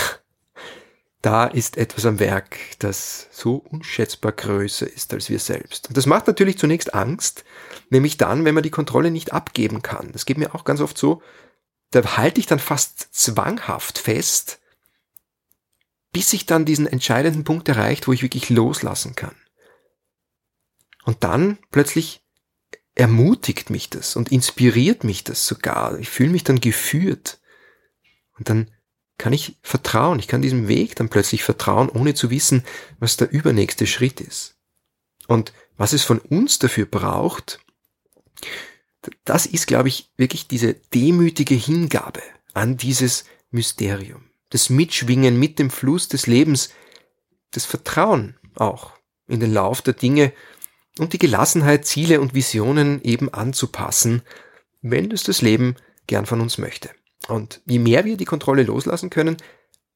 da 1.23 1.47
ist 1.47 1.77
etwas 1.77 2.07
am 2.07 2.19
Werk, 2.19 2.57
das 2.79 3.29
so 3.31 3.57
unschätzbar 3.57 4.33
größer 4.33 4.91
ist 4.91 5.13
als 5.13 5.29
wir 5.29 5.39
selbst. 5.39 5.89
Und 5.89 5.97
das 5.97 6.07
macht 6.07 6.27
natürlich 6.27 6.59
zunächst 6.59 6.95
Angst, 6.95 7.45
nämlich 7.91 8.17
dann, 8.17 8.45
wenn 8.45 8.55
man 8.55 8.63
die 8.63 8.71
Kontrolle 8.71 9.11
nicht 9.11 9.33
abgeben 9.33 9.83
kann. 9.83 10.13
Das 10.13 10.27
geht 10.27 10.39
mir 10.39 10.55
auch 10.55 10.65
ganz 10.65 10.81
oft 10.81 10.99
so, 10.99 11.23
da 11.91 12.17
halte 12.17 12.41
ich 12.41 12.47
dann 12.47 12.59
fast 12.59 13.09
zwanghaft 13.13 13.99
fest, 13.99 14.61
bis 16.13 16.33
ich 16.33 16.47
dann 16.47 16.65
diesen 16.65 16.87
entscheidenden 16.87 17.45
Punkt 17.45 17.69
erreicht, 17.69 18.09
wo 18.09 18.13
ich 18.13 18.23
wirklich 18.23 18.51
loslassen 18.51 19.15
kann. 19.15 19.35
Und 21.05 21.25
dann 21.25 21.59
plötzlich 21.71 22.20
ermutigt 23.01 23.71
mich 23.71 23.89
das 23.89 24.15
und 24.15 24.31
inspiriert 24.31 25.05
mich 25.05 25.25
das 25.25 25.47
sogar. 25.47 25.99
Ich 25.99 26.11
fühle 26.11 26.29
mich 26.29 26.45
dann 26.45 26.61
geführt. 26.61 27.41
Und 28.37 28.51
dann 28.51 28.71
kann 29.17 29.33
ich 29.33 29.57
vertrauen. 29.63 30.19
Ich 30.19 30.29
kann 30.29 30.43
diesem 30.43 30.69
Weg 30.69 30.97
dann 30.97 31.09
plötzlich 31.09 31.43
vertrauen, 31.43 31.89
ohne 31.89 32.13
zu 32.13 32.29
wissen, 32.29 32.63
was 32.99 33.17
der 33.17 33.31
übernächste 33.31 33.87
Schritt 33.87 34.21
ist. 34.21 34.59
Und 35.29 35.55
was 35.79 35.95
es 35.95 36.05
von 36.05 36.19
uns 36.19 36.59
dafür 36.59 36.85
braucht, 36.85 37.61
das 39.25 39.47
ist, 39.47 39.67
glaube 39.67 39.89
ich, 39.89 40.11
wirklich 40.19 40.47
diese 40.47 40.75
demütige 40.75 41.55
Hingabe 41.55 42.21
an 42.53 42.77
dieses 42.77 43.25
Mysterium. 43.51 44.25
Das 44.51 44.69
Mitschwingen 44.69 45.39
mit 45.39 45.59
dem 45.59 45.71
Fluss 45.71 46.09
des 46.09 46.27
Lebens, 46.27 46.69
das 47.53 47.65
Vertrauen 47.65 48.37
auch 48.57 48.93
in 49.27 49.41
den 49.41 49.55
Lauf 49.55 49.81
der 49.81 49.95
Dinge 49.95 50.35
und 51.01 51.15
die 51.15 51.19
Gelassenheit, 51.19 51.87
Ziele 51.87 52.21
und 52.21 52.35
Visionen 52.35 53.03
eben 53.03 53.33
anzupassen, 53.33 54.21
wenn 54.83 55.11
es 55.11 55.23
das 55.23 55.41
Leben 55.41 55.77
gern 56.07 56.27
von 56.27 56.41
uns 56.41 56.59
möchte. 56.59 56.91
Und 57.27 57.63
je 57.65 57.79
mehr 57.79 58.05
wir 58.05 58.19
die 58.19 58.27
Kontrolle 58.27 58.65
loslassen 58.65 59.09
können, 59.09 59.39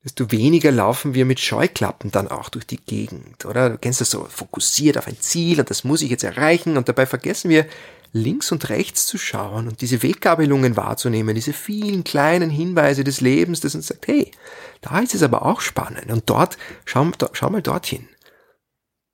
desto 0.02 0.30
weniger 0.30 0.72
laufen 0.72 1.14
wir 1.14 1.26
mit 1.26 1.40
Scheuklappen 1.40 2.10
dann 2.10 2.28
auch 2.28 2.48
durch 2.48 2.66
die 2.66 2.78
Gegend, 2.78 3.44
oder? 3.44 3.70
Du 3.70 3.78
kennst 3.78 4.00
das 4.00 4.10
so, 4.10 4.26
fokussiert 4.28 4.96
auf 4.96 5.06
ein 5.06 5.20
Ziel 5.20 5.60
und 5.60 5.68
das 5.68 5.84
muss 5.84 6.02
ich 6.02 6.10
jetzt 6.10 6.24
erreichen 6.24 6.76
und 6.78 6.88
dabei 6.88 7.04
vergessen 7.04 7.50
wir, 7.50 7.66
links 8.12 8.50
und 8.52 8.68
rechts 8.68 9.06
zu 9.06 9.18
schauen 9.18 9.68
und 9.68 9.80
diese 9.80 10.02
Weggabelungen 10.02 10.76
wahrzunehmen, 10.76 11.34
diese 11.34 11.52
vielen 11.52 12.04
kleinen 12.04 12.48
Hinweise 12.48 13.04
des 13.04 13.20
Lebens, 13.20 13.60
das 13.60 13.74
uns 13.74 13.88
sagt, 13.88 14.06
hey, 14.06 14.30
da 14.80 15.00
ist 15.00 15.14
es 15.14 15.22
aber 15.22 15.44
auch 15.44 15.60
spannend 15.60 16.10
und 16.10 16.30
dort, 16.30 16.56
schau, 16.84 17.10
schau 17.32 17.50
mal 17.50 17.60
dorthin. 17.60 18.08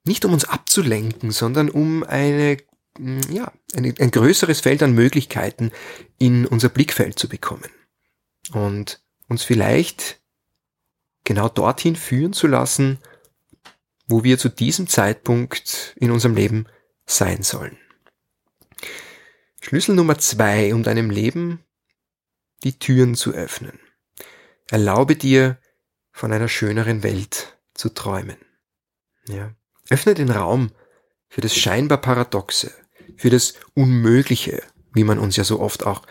Nicht 0.05 0.25
um 0.25 0.33
uns 0.33 0.45
abzulenken, 0.45 1.31
sondern 1.31 1.69
um 1.69 2.03
eine, 2.03 2.57
hm, 2.97 3.21
ja, 3.31 3.53
eine, 3.75 3.95
ein 3.99 4.11
größeres 4.11 4.61
Feld 4.61 4.83
an 4.83 4.95
Möglichkeiten 4.95 5.73
in 6.19 6.47
unser 6.47 6.69
Blickfeld 6.69 7.19
zu 7.19 7.29
bekommen 7.29 7.71
und 8.53 9.03
uns 9.29 9.43
vielleicht 9.43 10.21
genau 11.25 11.49
dorthin 11.49 11.97
führen 11.97 12.33
zu 12.33 12.47
lassen, 12.47 12.99
wo 14.09 14.25
wir 14.25 14.39
zu 14.39 14.49
diesem 14.49 14.89
Zeitpunkt 14.89 15.95
in 15.97 16.11
unserem 16.11 16.35
Leben 16.35 16.67
sein 17.07 17.43
sollen. 17.43 17.77
Schlüssel 19.61 19.95
Nummer 19.95 20.19
zwei, 20.19 20.75
um 20.75 20.83
deinem 20.83 21.11
Leben 21.11 21.61
die 22.65 22.79
Türen 22.79 23.15
zu 23.15 23.33
öffnen. 23.33 23.79
Erlaube 24.69 25.17
dir, 25.17 25.59
von 26.13 26.33
einer 26.33 26.49
schöneren 26.49 27.03
Welt 27.03 27.59
zu 27.73 27.89
träumen. 27.89 28.37
Ja. 29.29 29.55
Öffne 29.91 30.15
den 30.15 30.31
Raum 30.31 30.71
für 31.29 31.41
das 31.41 31.55
scheinbar 31.55 31.99
Paradoxe, 31.99 32.73
für 33.17 33.31
das 33.31 33.55
Unmögliche, 33.75 34.63
wie 34.93 35.05
man 35.05 35.19
uns 35.19 35.37
ja 35.37 35.45
so 35.45 35.61
oft 35.61 35.85
auch 35.85 36.03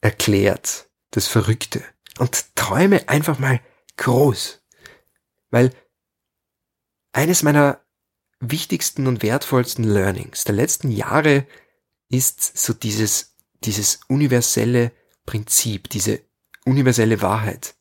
erklärt, 0.00 0.90
das 1.10 1.26
Verrückte. 1.26 1.82
Und 2.18 2.54
träume 2.56 3.08
einfach 3.08 3.38
mal 3.38 3.60
groß. 3.96 4.62
Weil 5.50 5.72
eines 7.12 7.42
meiner 7.42 7.80
wichtigsten 8.40 9.06
und 9.06 9.22
wertvollsten 9.22 9.84
Learnings 9.84 10.44
der 10.44 10.54
letzten 10.54 10.90
Jahre 10.90 11.46
ist 12.08 12.58
so 12.58 12.72
dieses, 12.72 13.36
dieses 13.64 14.00
universelle 14.08 14.92
Prinzip, 15.26 15.88
diese 15.90 16.22
universelle 16.64 17.22
Wahrheit, 17.22 17.76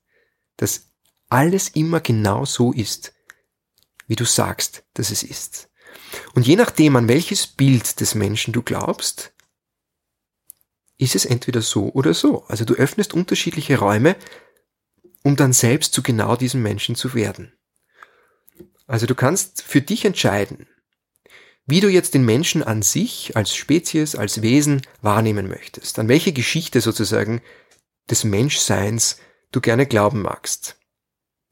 dass 0.57 0.91
alles 1.29 1.69
immer 1.69 2.01
genau 2.01 2.45
so 2.45 2.73
ist, 2.73 3.13
wie 4.09 4.15
du 4.15 4.25
sagst, 4.25 4.83
dass 4.95 5.11
es 5.11 5.23
ist. 5.23 5.69
Und 6.33 6.45
je 6.45 6.55
nachdem, 6.55 6.95
an 6.95 7.07
welches 7.07 7.47
Bild 7.47 8.01
des 8.01 8.15
Menschen 8.15 8.51
du 8.51 8.63
glaubst, 8.63 9.33
ist 10.97 11.15
es 11.15 11.25
entweder 11.25 11.61
so 11.61 11.91
oder 11.93 12.13
so. 12.13 12.43
Also 12.47 12.65
du 12.65 12.73
öffnest 12.73 13.13
unterschiedliche 13.13 13.77
Räume, 13.77 14.17
um 15.23 15.35
dann 15.35 15.53
selbst 15.53 15.93
zu 15.93 16.01
genau 16.01 16.35
diesem 16.35 16.61
Menschen 16.61 16.95
zu 16.95 17.13
werden. 17.13 17.53
Also 18.87 19.05
du 19.05 19.13
kannst 19.13 19.61
für 19.61 19.81
dich 19.81 20.03
entscheiden, 20.03 20.67
wie 21.67 21.79
du 21.79 21.87
jetzt 21.87 22.15
den 22.15 22.25
Menschen 22.25 22.63
an 22.63 22.81
sich, 22.81 23.37
als 23.37 23.53
Spezies, 23.53 24.15
als 24.15 24.41
Wesen 24.41 24.81
wahrnehmen 25.01 25.47
möchtest, 25.47 25.99
an 25.99 26.07
welche 26.07 26.33
Geschichte 26.33 26.81
sozusagen 26.81 27.41
des 28.09 28.23
Menschseins 28.23 29.17
du 29.51 29.61
gerne 29.61 29.85
glauben 29.85 30.23
magst. 30.23 30.78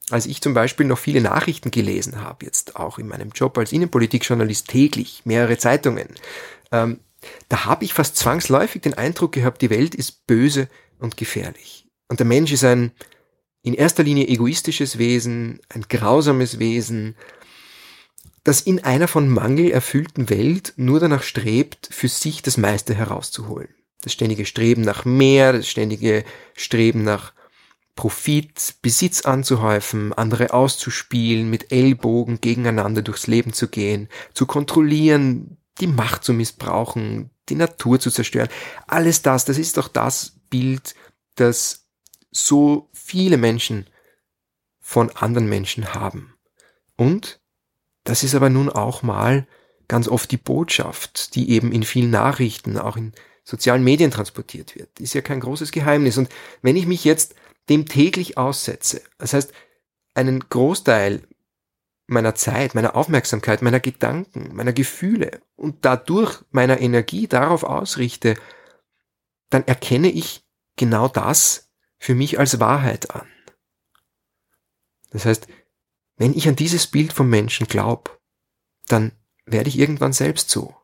Als 0.10 0.26
ich 0.26 0.42
zum 0.42 0.54
Beispiel 0.54 0.86
noch 0.86 0.98
viele 0.98 1.22
Nachrichten 1.22 1.72
gelesen 1.72 2.22
habe, 2.22 2.46
jetzt 2.46 2.78
auch 2.78 2.98
in 2.98 3.08
meinem 3.08 3.32
Job 3.32 3.58
als 3.58 3.74
Innenpolitikjournalist 3.74 4.68
täglich, 4.68 5.22
mehrere 5.26 5.58
Zeitungen, 5.58 6.08
ähm, 6.72 7.00
da 7.50 7.66
habe 7.66 7.84
ich 7.84 7.94
fast 7.94 8.16
zwangsläufig 8.16 8.82
den 8.82 8.94
Eindruck 8.94 9.34
gehabt, 9.34 9.62
die 9.62 9.70
Welt 9.70 9.96
ist 9.96 10.28
böse 10.28 10.70
und 11.00 11.18
gefährlich. 11.18 11.88
Und 12.08 12.20
der 12.20 12.26
Mensch 12.26 12.52
ist 12.52 12.64
ein 12.64 12.92
in 13.64 13.74
erster 13.74 14.04
Linie 14.04 14.28
egoistisches 14.28 14.98
Wesen, 14.98 15.60
ein 15.68 15.84
grausames 15.90 16.58
Wesen, 16.58 17.16
das 18.46 18.62
in 18.62 18.82
einer 18.86 19.10
von 19.10 19.28
Mangel 19.28 19.72
erfüllten 19.72 20.30
Welt 20.30 20.74
nur 20.78 21.02
danach 21.02 21.24
strebt, 21.24 21.90
für 21.92 22.08
sich 22.08 22.42
das 22.42 22.56
meiste 22.56 22.96
herauszuholen. 22.96 23.68
Das 24.04 24.14
ständige 24.14 24.46
Streben 24.46 24.84
nach 24.84 25.04
mehr, 25.04 25.52
das 25.52 25.68
ständige 25.68 26.24
Streben 26.56 27.04
nach 27.04 27.34
Profit, 27.98 28.76
Besitz 28.82 29.24
anzuhäufen, 29.24 30.14
andere 30.14 30.54
auszuspielen, 30.54 31.50
mit 31.50 31.74
Ellbogen 31.74 32.40
gegeneinander 32.40 33.02
durchs 33.02 33.28
Leben 33.28 33.52
zu 33.52 33.68
gehen, 33.68 34.08
zu 34.34 34.46
kontrollieren, 34.46 35.58
die 35.82 35.88
Macht 35.88 36.24
zu 36.24 36.32
missbrauchen, 36.32 37.32
die 37.50 37.56
Natur 37.56 38.00
zu 38.00 38.12
zerstören. 38.12 38.50
Alles 38.86 39.24
das, 39.24 39.46
das 39.46 39.58
ist 39.58 39.78
doch 39.78 39.88
das 39.88 40.38
Bild, 40.50 40.96
das 41.36 41.88
so 42.32 42.90
viele 42.94 43.38
Menschen 43.38 43.88
von 44.80 45.10
anderen 45.10 45.50
Menschen 45.50 45.94
haben. 45.96 46.36
Und 46.96 47.42
das 48.04 48.24
ist 48.24 48.36
aber 48.36 48.50
nun 48.50 48.70
auch 48.70 49.02
mal 49.02 49.48
ganz 49.88 50.08
oft 50.08 50.32
die 50.32 50.38
Botschaft, 50.38 51.36
die 51.36 51.50
eben 51.50 51.72
in 51.72 51.84
vielen 51.84 52.12
Nachrichten, 52.12 52.78
auch 52.78 52.96
in 52.96 53.14
sozialen 53.44 53.84
Medien 53.84 54.12
transportiert 54.12 54.76
wird. 54.76 55.00
Ist 55.00 55.16
ja 55.16 55.22
kein 55.22 55.40
großes 55.40 55.72
Geheimnis. 55.72 56.18
Und 56.18 56.30
wenn 56.62 56.76
ich 56.76 56.86
mich 56.86 57.04
jetzt 57.04 57.34
dem 57.70 57.86
täglich 57.86 58.38
aussetze, 58.38 59.02
das 59.18 59.34
heißt, 59.34 59.54
einen 60.14 60.48
Großteil 60.50 61.28
meiner 62.08 62.36
Zeit, 62.36 62.74
meiner 62.74 62.96
Aufmerksamkeit, 62.96 63.62
meiner 63.62 63.82
Gedanken, 63.82 64.56
meiner 64.56 64.74
Gefühle 64.74 65.42
und 65.56 65.84
dadurch 65.84 66.44
meiner 66.52 66.80
Energie 66.80 67.28
darauf 67.28 67.64
ausrichte, 67.64 68.36
dann 69.50 69.68
erkenne 69.68 70.10
ich 70.10 70.46
genau 70.78 71.08
das 71.10 71.70
für 72.00 72.16
mich 72.16 72.40
als 72.40 72.60
Wahrheit 72.60 73.12
an. 73.12 73.28
Das 75.12 75.26
heißt, 75.26 75.48
wenn 76.16 76.34
ich 76.34 76.48
an 76.48 76.56
dieses 76.56 76.88
Bild 76.88 77.14
vom 77.14 77.30
Menschen 77.30 77.68
glaub, 77.68 78.20
dann 78.88 79.12
werde 79.46 79.70
ich 79.70 79.78
irgendwann 79.78 80.14
selbst 80.14 80.50
so. 80.50 80.76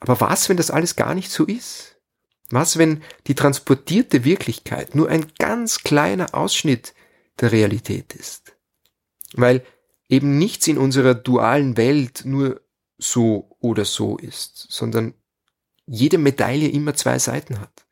Aber 0.00 0.20
was, 0.20 0.48
wenn 0.48 0.56
das 0.56 0.70
alles 0.70 0.96
gar 0.96 1.14
nicht 1.14 1.30
so 1.30 1.44
ist? 1.44 2.00
Was, 2.52 2.76
wenn 2.76 3.02
die 3.28 3.34
transportierte 3.34 4.24
Wirklichkeit 4.24 4.94
nur 4.94 5.08
ein 5.08 5.32
ganz 5.38 5.78
kleiner 5.78 6.34
Ausschnitt 6.34 6.92
der 7.40 7.50
Realität 7.50 8.14
ist? 8.14 8.54
Weil 9.32 9.64
eben 10.10 10.36
nichts 10.36 10.66
in 10.68 10.76
unserer 10.76 11.14
dualen 11.14 11.78
Welt 11.78 12.26
nur 12.26 12.60
so 12.98 13.56
oder 13.58 13.86
so 13.86 14.18
ist, 14.18 14.66
sondern 14.68 15.14
jede 15.86 16.18
Medaille 16.18 16.68
immer 16.68 16.94
zwei 16.94 17.18
Seiten 17.18 17.58
hat. 17.58 17.86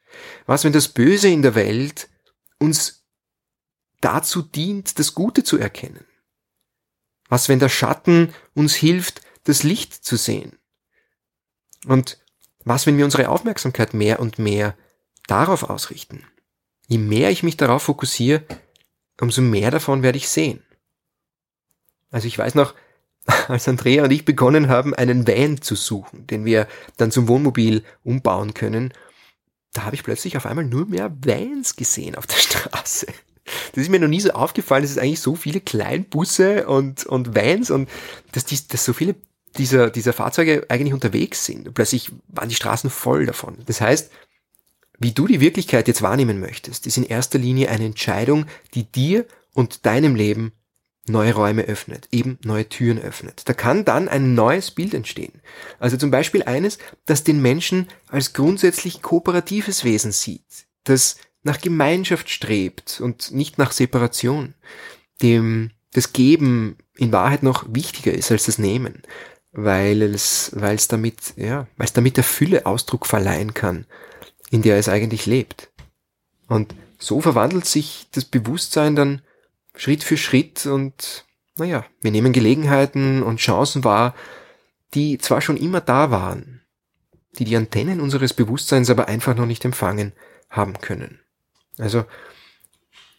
Was, 0.45 0.65
wenn 0.65 0.75
das 0.75 0.89
Böse 0.89 1.29
in 1.29 1.41
der 1.41 1.55
Welt 1.55 2.11
uns 2.59 3.07
dazu 4.03 4.43
dient, 4.43 4.99
das 4.99 5.15
Gute 5.15 5.43
zu 5.43 5.57
erkennen? 5.57 6.05
Was, 7.31 7.49
wenn 7.49 7.61
der 7.61 7.71
Schatten 7.71 8.35
uns 8.53 8.75
hilft, 8.75 9.23
das 9.45 9.63
Licht 9.63 9.95
zu 9.95 10.17
sehen? 10.17 10.59
Und 11.87 12.19
was, 12.65 12.87
wenn 12.87 12.99
wir 12.99 13.05
unsere 13.05 13.29
Aufmerksamkeit 13.29 13.95
mehr 13.95 14.21
und 14.21 14.39
mehr 14.39 14.75
darauf 15.27 15.69
ausrichten? 15.69 16.25
Je 16.87 16.99
mehr 16.99 17.31
ich 17.31 17.43
mich 17.43 17.57
darauf 17.57 17.85
fokussiere, 17.85 18.43
umso 19.21 19.43
mehr 19.43 19.71
davon 19.71 20.03
werde 20.03 20.19
ich 20.19 20.29
sehen. 20.29 20.63
Also 22.11 22.27
ich 22.27 22.37
weiß 22.37 22.55
noch, 22.55 22.75
als 23.49 23.69
Andrea 23.69 24.05
und 24.05 24.11
ich 24.11 24.25
begonnen 24.25 24.69
haben, 24.69 24.95
einen 24.95 25.27
Van 25.27 25.63
zu 25.63 25.75
suchen, 25.75 26.27
den 26.27 26.45
wir 26.45 26.67
dann 26.97 27.11
zum 27.11 27.29
Wohnmobil 27.29 27.85
umbauen 28.03 28.55
können, 28.55 28.93
da 29.73 29.85
habe 29.85 29.95
ich 29.95 30.03
plötzlich 30.03 30.37
auf 30.37 30.47
einmal 30.47 30.65
nur 30.65 30.87
mehr 30.87 31.13
Vans 31.25 31.77
gesehen 31.77 32.17
auf 32.17 32.27
der 32.27 32.37
Straße. 32.39 33.07
Das 33.73 33.83
ist 33.83 33.89
mir 33.89 34.01
noch 34.01 34.09
nie 34.09 34.21
so 34.21 34.31
aufgefallen, 34.31 34.83
dass 34.83 34.93
es 34.93 34.99
eigentlich 34.99 35.21
so 35.21 35.35
viele 35.35 35.61
Kleinbusse 35.61 36.67
und, 36.67 37.05
und 37.07 37.35
Vans 37.35 37.71
und 37.71 37.89
dass, 38.33 38.45
die, 38.45 38.59
dass 38.69 38.85
so 38.85 38.93
viele 38.93 39.17
dieser, 39.59 39.91
dieser 39.91 40.13
Fahrzeuge 40.13 40.67
eigentlich 40.69 40.95
unterwegs 40.95 41.45
sind. 41.45 41.73
Plötzlich 41.75 42.13
waren 42.29 42.49
die 42.49 42.55
Straßen 42.55 42.91
voll 42.91 43.27
davon. 43.27 43.59
Das 43.67 43.81
heißt, 43.81 44.11
wie 44.99 45.13
du 45.13 45.27
die 45.27 45.41
Wirklichkeit 45.41 45.89
jetzt 45.89 46.03
wahrnehmen 46.03 46.41
möchtest, 46.41 46.87
ist 46.87 46.99
in 46.99 47.05
erster 47.05 47.39
Linie 47.39 47.71
eine 47.71 47.87
Entscheidung, 47.87 48.47
die 48.75 48.85
dir 48.85 49.27
und 49.55 49.87
deinem 49.87 50.15
Leben 50.15 50.53
neue 51.07 51.35
Räume 51.35 51.63
öffnet, 51.63 52.09
eben 52.13 52.39
neue 52.45 52.69
Türen 52.69 52.99
öffnet. 52.99 53.43
Da 53.47 53.55
kann 53.55 53.85
dann 53.85 54.09
ein 54.09 54.35
neues 54.35 54.71
Bild 54.71 54.95
entstehen. 54.95 55.41
Also 55.79 55.97
zum 55.97 56.11
Beispiel 56.11 56.43
eines, 56.45 56.79
das 57.07 57.25
den 57.25 57.41
Menschen 57.43 57.89
als 58.09 58.33
grundsätzlich 58.33 59.03
kooperatives 59.03 59.85
Wesen 59.85 60.13
sieht, 60.13 60.67
das 60.85 61.17
nach 61.43 61.61
Gemeinschaft 61.61 62.29
strebt 62.29 63.01
und 63.01 63.33
nicht 63.33 63.59
nach 63.59 63.73
Separation, 63.73 64.55
dem 65.23 65.71
das 65.93 66.13
Geben 66.13 66.77
in 66.97 67.13
Wahrheit 67.13 67.43
noch 67.43 67.65
wichtiger 67.69 68.13
ist 68.13 68.31
als 68.31 68.45
das 68.45 68.59
Nehmen, 68.59 69.03
weil 69.53 70.03
es, 70.03 70.53
weil 70.55 70.77
es 70.77 70.89
damit, 70.89 71.35
ja, 71.37 71.67
weil 71.77 71.87
es 71.87 71.93
damit 71.93 72.17
der 72.17 72.25
Fülle 72.25 72.67
Ausdruck 72.67 73.07
verleihen 73.07 73.55
kann, 73.55 73.87
in 74.51 74.63
der 74.63 74.77
es 74.79 74.89
eigentlich 74.89 75.27
lebt. 75.27 75.71
Und 76.49 76.75
so 76.99 77.21
verwandelt 77.21 77.67
sich 77.67 78.07
das 78.13 78.25
Bewusstsein 78.25 78.95
dann 78.97 79.23
Schritt 79.75 80.05
für 80.05 80.17
Schritt 80.17 80.67
und, 80.67 81.25
naja, 81.57 81.85
wir 82.01 82.11
nehmen 82.11 82.33
Gelegenheiten 82.33 83.23
und 83.23 83.39
Chancen 83.39 83.85
wahr, 83.85 84.15
die 84.95 85.19
zwar 85.19 85.41
schon 85.41 85.57
immer 85.57 85.81
da 85.81 86.11
waren, 86.11 86.61
die 87.39 87.45
die 87.45 87.57
Antennen 87.57 88.01
unseres 88.01 88.35
Bewusstseins 88.35 88.91
aber 88.91 89.09
einfach 89.09 89.35
noch 89.35 89.47
nicht 89.47 89.65
empfangen 89.65 90.13
haben 90.49 90.75
können. 90.81 91.21
Also, 91.79 92.05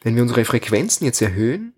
wenn 0.01 0.15
wir 0.15 0.21
unsere 0.21 0.45
Frequenzen 0.45 1.05
jetzt 1.05 1.21
erhöhen, 1.21 1.73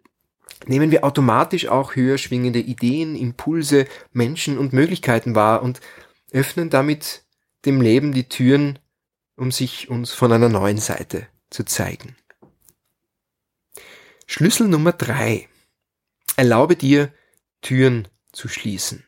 nehmen 0.67 0.91
wir 0.91 1.03
automatisch 1.03 1.67
auch 1.67 1.95
höher 1.95 2.17
schwingende 2.17 2.59
Ideen, 2.59 3.15
Impulse, 3.15 3.87
Menschen 4.11 4.57
und 4.57 4.73
Möglichkeiten 4.73 5.35
wahr 5.35 5.61
und 5.61 5.81
öffnen 6.31 6.69
damit 6.69 7.23
dem 7.65 7.81
Leben 7.81 8.11
die 8.11 8.27
Türen, 8.27 8.79
um 9.35 9.51
sich 9.51 9.89
uns 9.89 10.11
von 10.11 10.31
einer 10.31 10.49
neuen 10.49 10.77
Seite 10.77 11.27
zu 11.49 11.63
zeigen. 11.63 12.15
Schlüssel 14.25 14.67
Nummer 14.67 14.93
drei. 14.93 15.47
Erlaube 16.35 16.75
dir, 16.75 17.13
Türen 17.61 18.07
zu 18.31 18.47
schließen. 18.47 19.03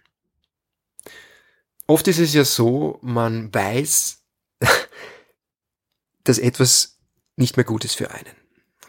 Oft 1.87 2.07
ist 2.07 2.19
es 2.19 2.33
ja 2.33 2.45
so, 2.45 2.99
man 3.01 3.53
weiß, 3.53 4.23
dass 6.23 6.39
etwas 6.39 6.99
nicht 7.35 7.57
mehr 7.57 7.63
gut 7.63 7.85
ist 7.85 7.95
für 7.95 8.11
einen. 8.11 8.44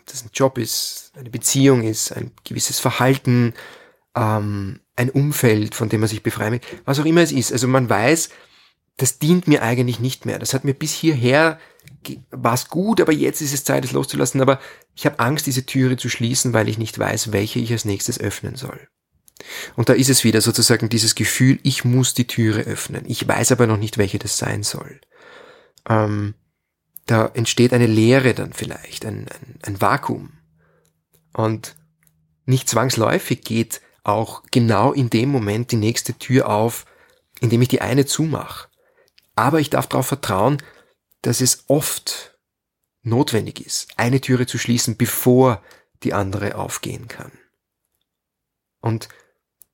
Das 0.07 0.25
ein 0.25 0.31
Job 0.33 0.59
ist, 0.59 1.13
eine 1.17 1.31
Beziehung 1.31 1.83
ist, 1.83 2.13
ein 2.13 2.33
gewisses 2.45 2.79
Verhalten, 2.79 3.55
ähm, 4.15 4.81
ein 4.95 5.11
Umfeld, 5.11 5.75
von 5.75 5.89
dem 5.89 6.01
man 6.01 6.09
sich 6.09 6.23
befreien 6.23 6.53
will, 6.53 6.61
was 6.85 6.99
auch 6.99 7.05
immer 7.05 7.23
es 7.23 7.33
ist. 7.33 7.53
Also 7.53 7.69
man 7.69 7.91
weiß, 7.91 8.31
das 8.97 9.19
dient 9.19 9.47
mir 9.47 9.63
eigentlich 9.63 10.01
nicht 10.01 10.25
mehr. 10.25 10.39
Das 10.39 10.55
hat 10.55 10.65
mir 10.65 10.75
bis 10.75 10.93
hierher 10.93 11.59
war 12.31 12.55
es 12.55 12.69
gut, 12.69 13.01
aber 13.01 13.13
jetzt 13.13 13.41
ist 13.41 13.55
es 13.55 13.65
Zeit, 13.65 13.85
es 13.85 13.93
loszulassen. 13.93 14.41
Aber 14.41 14.61
ich 14.95 15.07
habe 15.07 15.19
Angst, 15.19 15.47
diese 15.47 15.67
Türe 15.67 15.97
zu 15.97 16.09
schließen, 16.09 16.53
weil 16.53 16.69
ich 16.69 16.79
nicht 16.79 16.99
weiß, 16.99 17.33
welche 17.33 17.59
ich 17.59 17.73
als 17.73 17.85
nächstes 17.85 18.21
öffnen 18.21 18.57
soll. 18.57 18.89
Und 19.77 19.89
da 19.89 19.93
ist 19.93 20.09
es 20.09 20.25
wieder 20.25 20.41
sozusagen 20.41 20.89
dieses 20.89 21.15
Gefühl, 21.15 21.59
ich 21.63 21.85
muss 21.85 22.15
die 22.15 22.27
Türe 22.27 22.63
öffnen. 22.63 23.05
Ich 23.07 23.27
weiß 23.27 23.53
aber 23.53 23.67
noch 23.67 23.77
nicht, 23.77 23.99
welche 23.99 24.19
das 24.19 24.39
sein 24.39 24.63
soll. 24.63 25.01
Ähm, 25.89 26.35
da 27.07 27.31
entsteht 27.35 27.73
eine 27.73 27.87
Leere 27.87 28.35
dann 28.35 28.53
vielleicht, 28.53 29.05
ein, 29.05 29.29
ein, 29.29 29.59
ein 29.63 29.81
Vakuum. 29.81 30.33
Und 31.33 31.77
nicht 32.45 32.69
zwangsläufig 32.69 33.43
geht 33.43 33.81
auch 34.03 34.43
genau 34.51 34.93
in 34.93 35.11
dem 35.11 35.31
Moment 35.31 35.73
die 35.73 35.77
nächste 35.77 36.15
Tür 36.15 36.49
auf, 36.49 36.85
indem 37.41 37.63
ich 37.63 37.69
die 37.69 37.81
eine 37.81 38.07
zumache. 38.07 38.69
Aber 39.35 39.61
ich 39.61 39.71
darf 39.71 39.87
darauf 39.87 40.07
vertrauen, 40.07 40.63
dass 41.23 41.41
es 41.41 41.65
oft 41.69 42.39
notwendig 43.03 43.65
ist, 43.65 43.89
eine 43.97 44.21
Türe 44.21 44.47
zu 44.47 44.59
schließen, 44.59 44.97
bevor 44.97 45.63
die 46.03 46.13
andere 46.13 46.57
aufgehen 46.57 47.09
kann. 47.09 47.33
Und 48.81 49.09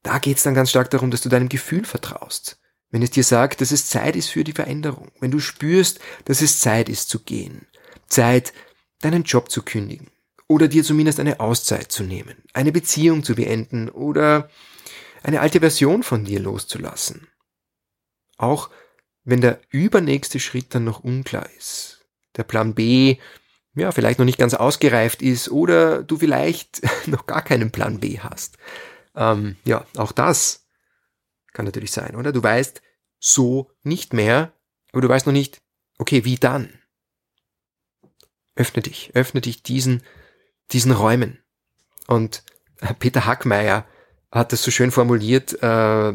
da 0.02 0.18
geht 0.18 0.38
es 0.38 0.42
dann 0.42 0.54
ganz 0.54 0.70
stark 0.70 0.90
darum, 0.90 1.10
dass 1.10 1.20
du 1.22 1.28
deinem 1.28 1.48
Gefühl 1.48 1.84
vertraust. 1.84 2.58
Wenn 2.92 3.02
es 3.02 3.10
dir 3.10 3.24
sagt, 3.24 3.60
dass 3.60 3.72
es 3.72 3.88
Zeit 3.88 4.14
ist 4.14 4.28
für 4.28 4.44
die 4.44 4.52
Veränderung, 4.52 5.10
wenn 5.18 5.30
du 5.30 5.40
spürst, 5.40 5.98
dass 6.26 6.42
es 6.42 6.60
Zeit 6.60 6.88
ist 6.88 7.08
zu 7.08 7.20
gehen, 7.20 7.66
Zeit, 8.06 8.52
deinen 9.00 9.24
Job 9.24 9.50
zu 9.50 9.62
kündigen 9.62 10.10
oder 10.46 10.68
dir 10.68 10.84
zumindest 10.84 11.18
eine 11.18 11.40
Auszeit 11.40 11.90
zu 11.90 12.04
nehmen, 12.04 12.36
eine 12.52 12.70
Beziehung 12.70 13.24
zu 13.24 13.34
beenden 13.34 13.88
oder 13.88 14.50
eine 15.22 15.40
alte 15.40 15.60
Version 15.60 16.02
von 16.02 16.24
dir 16.24 16.38
loszulassen. 16.38 17.26
Auch 18.36 18.68
wenn 19.24 19.40
der 19.40 19.60
übernächste 19.70 20.38
Schritt 20.38 20.74
dann 20.74 20.84
noch 20.84 21.02
unklar 21.02 21.48
ist, 21.56 22.04
der 22.36 22.44
Plan 22.44 22.74
B 22.74 23.16
ja 23.74 23.90
vielleicht 23.90 24.18
noch 24.18 24.26
nicht 24.26 24.38
ganz 24.38 24.52
ausgereift 24.52 25.22
ist 25.22 25.48
oder 25.50 26.02
du 26.02 26.18
vielleicht 26.18 26.82
noch 27.06 27.24
gar 27.24 27.42
keinen 27.42 27.70
Plan 27.70 28.00
B 28.00 28.18
hast. 28.18 28.58
Ähm, 29.16 29.56
ja, 29.64 29.86
auch 29.96 30.12
das 30.12 30.61
kann 31.52 31.64
natürlich 31.64 31.92
sein, 31.92 32.16
oder? 32.16 32.32
Du 32.32 32.42
weißt 32.42 32.82
so 33.18 33.70
nicht 33.82 34.12
mehr, 34.12 34.52
aber 34.92 35.02
du 35.02 35.08
weißt 35.08 35.26
noch 35.26 35.32
nicht, 35.32 35.62
okay, 35.98 36.24
wie 36.24 36.36
dann? 36.36 36.78
Öffne 38.54 38.82
dich, 38.82 39.12
öffne 39.14 39.40
dich 39.40 39.62
diesen, 39.62 40.02
diesen 40.72 40.92
Räumen. 40.92 41.38
Und 42.06 42.42
Peter 42.98 43.26
Hackmeier 43.26 43.86
hat 44.30 44.52
das 44.52 44.62
so 44.62 44.70
schön 44.70 44.90
formuliert, 44.90 45.54
äh, 45.62 46.12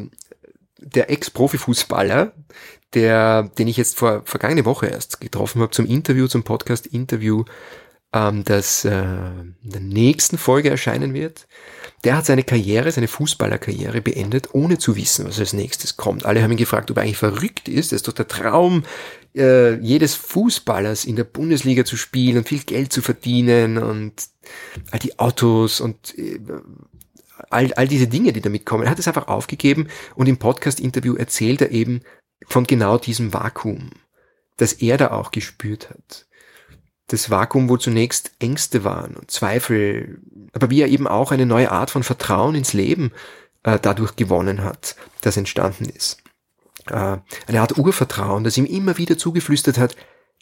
der 0.79 1.09
Ex-Profifußballer, 1.09 2.33
der, 2.93 3.43
den 3.57 3.67
ich 3.67 3.77
jetzt 3.77 3.97
vor 3.97 4.23
vergangene 4.25 4.65
Woche 4.65 4.87
erst 4.87 5.19
getroffen 5.19 5.61
habe 5.61 5.71
zum 5.71 5.85
Interview, 5.85 6.27
zum 6.27 6.43
Podcast-Interview, 6.43 7.45
ähm, 8.13 8.43
das 8.43 8.85
äh, 8.85 8.91
in 8.91 9.55
der 9.61 9.81
nächsten 9.81 10.37
Folge 10.37 10.69
erscheinen 10.69 11.13
wird. 11.13 11.47
Der 12.03 12.15
hat 12.15 12.27
seine 12.27 12.43
Karriere, 12.43 12.91
seine 12.91 13.07
Fußballerkarriere 13.07 14.01
beendet, 14.01 14.53
ohne 14.53 14.77
zu 14.77 14.95
wissen, 14.95 15.25
was 15.25 15.39
als 15.39 15.53
nächstes 15.53 15.97
kommt. 15.97 16.25
Alle 16.25 16.43
haben 16.43 16.51
ihn 16.51 16.57
gefragt, 16.57 16.91
ob 16.91 16.97
er 16.97 17.03
eigentlich 17.03 17.17
verrückt 17.17 17.67
ist. 17.67 17.91
Das 17.91 17.97
ist 17.97 18.07
doch 18.07 18.13
der 18.13 18.27
Traum 18.27 18.83
äh, 19.35 19.75
jedes 19.79 20.13
Fußballers 20.13 21.05
in 21.05 21.15
der 21.15 21.23
Bundesliga 21.23 21.85
zu 21.85 21.97
spielen 21.97 22.37
und 22.37 22.47
viel 22.47 22.59
Geld 22.59 22.93
zu 22.93 23.01
verdienen 23.01 23.79
und 23.79 24.13
all 24.91 24.99
die 24.99 25.17
Autos 25.17 25.81
und 25.81 26.15
äh, 26.19 26.39
all, 27.49 27.73
all 27.73 27.87
diese 27.87 28.07
Dinge, 28.07 28.31
die 28.31 28.41
damit 28.41 28.65
kommen. 28.65 28.83
Er 28.83 28.91
hat 28.91 28.99
es 28.99 29.07
einfach 29.07 29.27
aufgegeben 29.27 29.87
und 30.15 30.27
im 30.27 30.37
Podcast-Interview 30.37 31.15
erzählt 31.15 31.61
er 31.61 31.71
eben 31.71 32.01
von 32.45 32.65
genau 32.65 32.99
diesem 32.99 33.33
Vakuum, 33.33 33.89
das 34.57 34.73
er 34.73 34.97
da 34.97 35.11
auch 35.11 35.31
gespürt 35.31 35.89
hat 35.89 36.26
das 37.07 37.29
Vakuum, 37.29 37.69
wo 37.69 37.77
zunächst 37.77 38.31
Ängste 38.39 38.83
waren 38.83 39.15
und 39.15 39.31
Zweifel, 39.31 40.21
aber 40.53 40.69
wie 40.69 40.81
er 40.81 40.89
eben 40.89 41.07
auch 41.07 41.31
eine 41.31 41.45
neue 41.45 41.71
Art 41.71 41.89
von 41.89 42.03
Vertrauen 42.03 42.55
ins 42.55 42.73
Leben 42.73 43.11
äh, 43.63 43.79
dadurch 43.79 44.15
gewonnen 44.15 44.63
hat, 44.63 44.95
das 45.21 45.37
entstanden 45.37 45.85
ist. 45.85 46.21
Äh, 46.87 47.17
eine 47.47 47.61
Art 47.61 47.77
Urvertrauen, 47.77 48.43
das 48.43 48.57
ihm 48.57 48.65
immer 48.65 48.97
wieder 48.97 49.17
zugeflüstert 49.17 49.77
hat, 49.77 49.95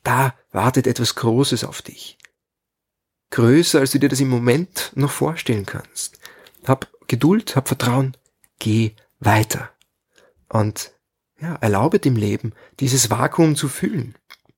da 0.03 0.33
wartet 0.51 0.87
etwas 0.87 1.15
Großes 1.15 1.63
auf 1.63 1.81
dich. 1.81 2.17
Größer, 3.31 3.79
als 3.79 3.91
du 3.91 3.99
dir 3.99 4.09
das 4.09 4.19
im 4.19 4.29
Moment 4.29 4.91
noch 4.95 5.11
vorstellen 5.11 5.65
kannst. 5.65 6.19
Hab 6.65 6.91
Geduld, 7.07 7.55
hab 7.55 7.67
Vertrauen, 7.67 8.15
geh 8.59 8.95
weiter. 9.19 9.69
Und 10.49 10.91
ja, 11.39 11.55
erlaube 11.55 11.99
dem 11.99 12.15
Leben, 12.15 12.53
dieses 12.79 13.09
Vakuum 13.09 13.55
zu 13.55 13.67
füllen. 13.67 14.15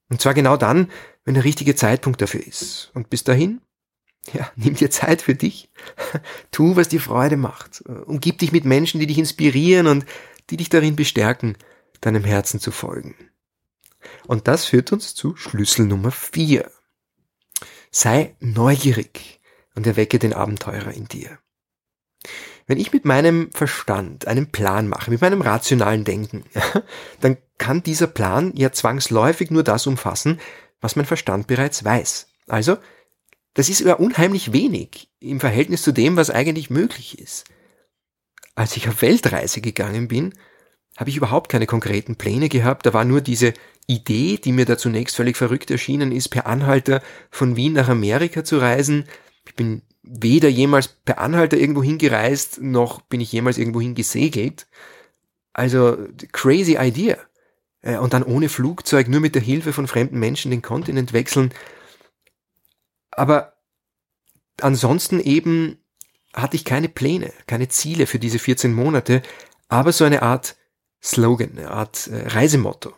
Und 0.10 0.22
zwar 0.22 0.34
genau 0.34 0.58
dann, 0.58 0.90
wenn 1.26 1.34
der 1.34 1.44
richtige 1.44 1.76
Zeitpunkt 1.76 2.22
dafür 2.22 2.46
ist. 2.46 2.92
Und 2.94 3.10
bis 3.10 3.24
dahin, 3.24 3.62
ja, 4.34 4.52
nimm 4.56 4.76
dir 4.76 4.90
Zeit 4.90 5.22
für 5.22 5.36
dich. 5.36 5.70
tu, 6.52 6.76
was 6.76 6.90
dir 6.90 7.02
Freude 7.02 7.38
macht. 7.38 7.82
Umgib 7.82 8.40
dich 8.40 8.52
mit 8.52 8.66
Menschen, 8.66 9.00
die 9.00 9.08
dich 9.08 9.18
inspirieren 9.18 9.88
und 9.88 10.06
die 10.50 10.58
dich 10.58 10.70
darin 10.70 10.96
bestärken, 10.96 11.58
deinem 12.02 12.24
Herzen 12.24 12.60
zu 12.60 12.72
folgen. 12.72 13.16
Und 14.28 14.48
das 14.48 14.66
führt 14.66 14.94
uns 14.94 15.16
zu 15.16 15.36
Schlüssel 15.36 15.86
Nummer 15.86 16.12
vier. 16.12 16.72
Sei 17.92 18.36
neugierig 18.40 19.42
und 19.76 19.88
erwecke 19.88 20.20
den 20.20 20.34
Abenteurer 20.34 20.94
in 20.94 21.08
dir. 21.08 21.40
Wenn 22.68 22.80
ich 22.80 22.92
mit 22.92 23.06
meinem 23.06 23.50
Verstand 23.54 24.28
einen 24.28 24.52
Plan 24.52 24.90
mache, 24.90 25.10
mit 25.10 25.22
meinem 25.22 25.42
rationalen 25.42 26.04
Denken, 26.04 26.44
dann 27.22 27.38
kann 27.58 27.82
dieser 27.82 28.08
Plan 28.08 28.52
ja 28.56 28.72
zwangsläufig 28.72 29.50
nur 29.50 29.64
das 29.64 29.88
umfassen, 29.88 30.40
was 30.82 30.98
mein 30.98 31.06
Verstand 31.06 31.48
bereits 31.48 31.84
weiß. 31.84 32.28
Also, 32.48 32.78
das 33.54 33.70
ist 33.70 33.80
ja 33.80 33.96
unheimlich 33.96 34.52
wenig 34.52 35.10
im 35.20 35.40
Verhältnis 35.40 35.82
zu 35.82 35.94
dem, 35.94 36.18
was 36.18 36.30
eigentlich 36.30 36.70
möglich 36.70 37.18
ist. 37.20 37.46
Als 38.54 38.76
ich 38.76 38.90
auf 38.90 39.02
Weltreise 39.02 39.62
gegangen 39.62 40.08
bin, 40.08 40.34
habe 40.98 41.10
ich 41.10 41.18
überhaupt 41.18 41.50
keine 41.50 41.68
konkreten 41.68 42.18
Pläne 42.18 42.50
gehabt. 42.50 42.86
Da 42.86 42.94
war 42.94 43.06
nur 43.06 43.22
diese 43.22 43.54
Idee, 43.86 44.38
die 44.38 44.52
mir 44.52 44.66
da 44.66 44.78
zunächst 44.78 45.16
völlig 45.16 45.38
verrückt 45.38 45.72
erschienen 45.72 46.12
ist, 46.12 46.30
per 46.30 46.48
Anhalter 46.48 47.02
von 47.30 47.56
Wien 47.56 47.74
nach 47.74 47.88
Amerika 47.88 48.44
zu 48.44 48.58
reisen. 48.58 49.06
Ich 49.46 49.56
bin 49.56 49.84
weder 50.10 50.50
jemals 50.50 50.88
per 50.88 51.20
Anhalter 51.20 51.58
irgendwo 51.58 51.84
hingereist, 51.84 52.62
noch 52.62 53.02
bin 53.02 53.22
ich 53.22 53.32
jemals 53.32 53.58
irgendwo 53.58 53.80
gesegelt. 53.94 54.68
Also, 55.54 55.98
crazy 56.32 56.78
idea. 56.80 57.18
Äh, 57.82 57.98
und 57.98 58.14
dann 58.14 58.24
ohne 58.24 58.50
Flugzeug, 58.50 59.08
nur 59.08 59.20
mit 59.20 59.36
der 59.36 59.42
Hilfe 59.42 59.74
von 59.74 59.88
fremden 59.88 60.20
Menschen 60.20 60.52
den 60.52 60.62
Kontinent 60.62 61.14
wechseln. 61.14 61.54
Aber 63.12 63.54
ansonsten 64.62 65.20
eben 65.20 65.78
hatte 66.34 66.56
ich 66.56 66.66
keine 66.66 66.90
Pläne, 66.90 67.34
keine 67.48 67.68
Ziele 67.68 68.06
für 68.06 68.20
diese 68.20 68.40
14 68.40 68.74
Monate, 68.74 69.22
aber 69.70 69.92
so 69.92 70.06
eine 70.06 70.22
Art 70.22 70.56
Slogan, 71.02 71.58
eine 71.58 71.72
Art 71.72 72.08
äh, 72.08 72.28
Reisemotto. 72.28 72.94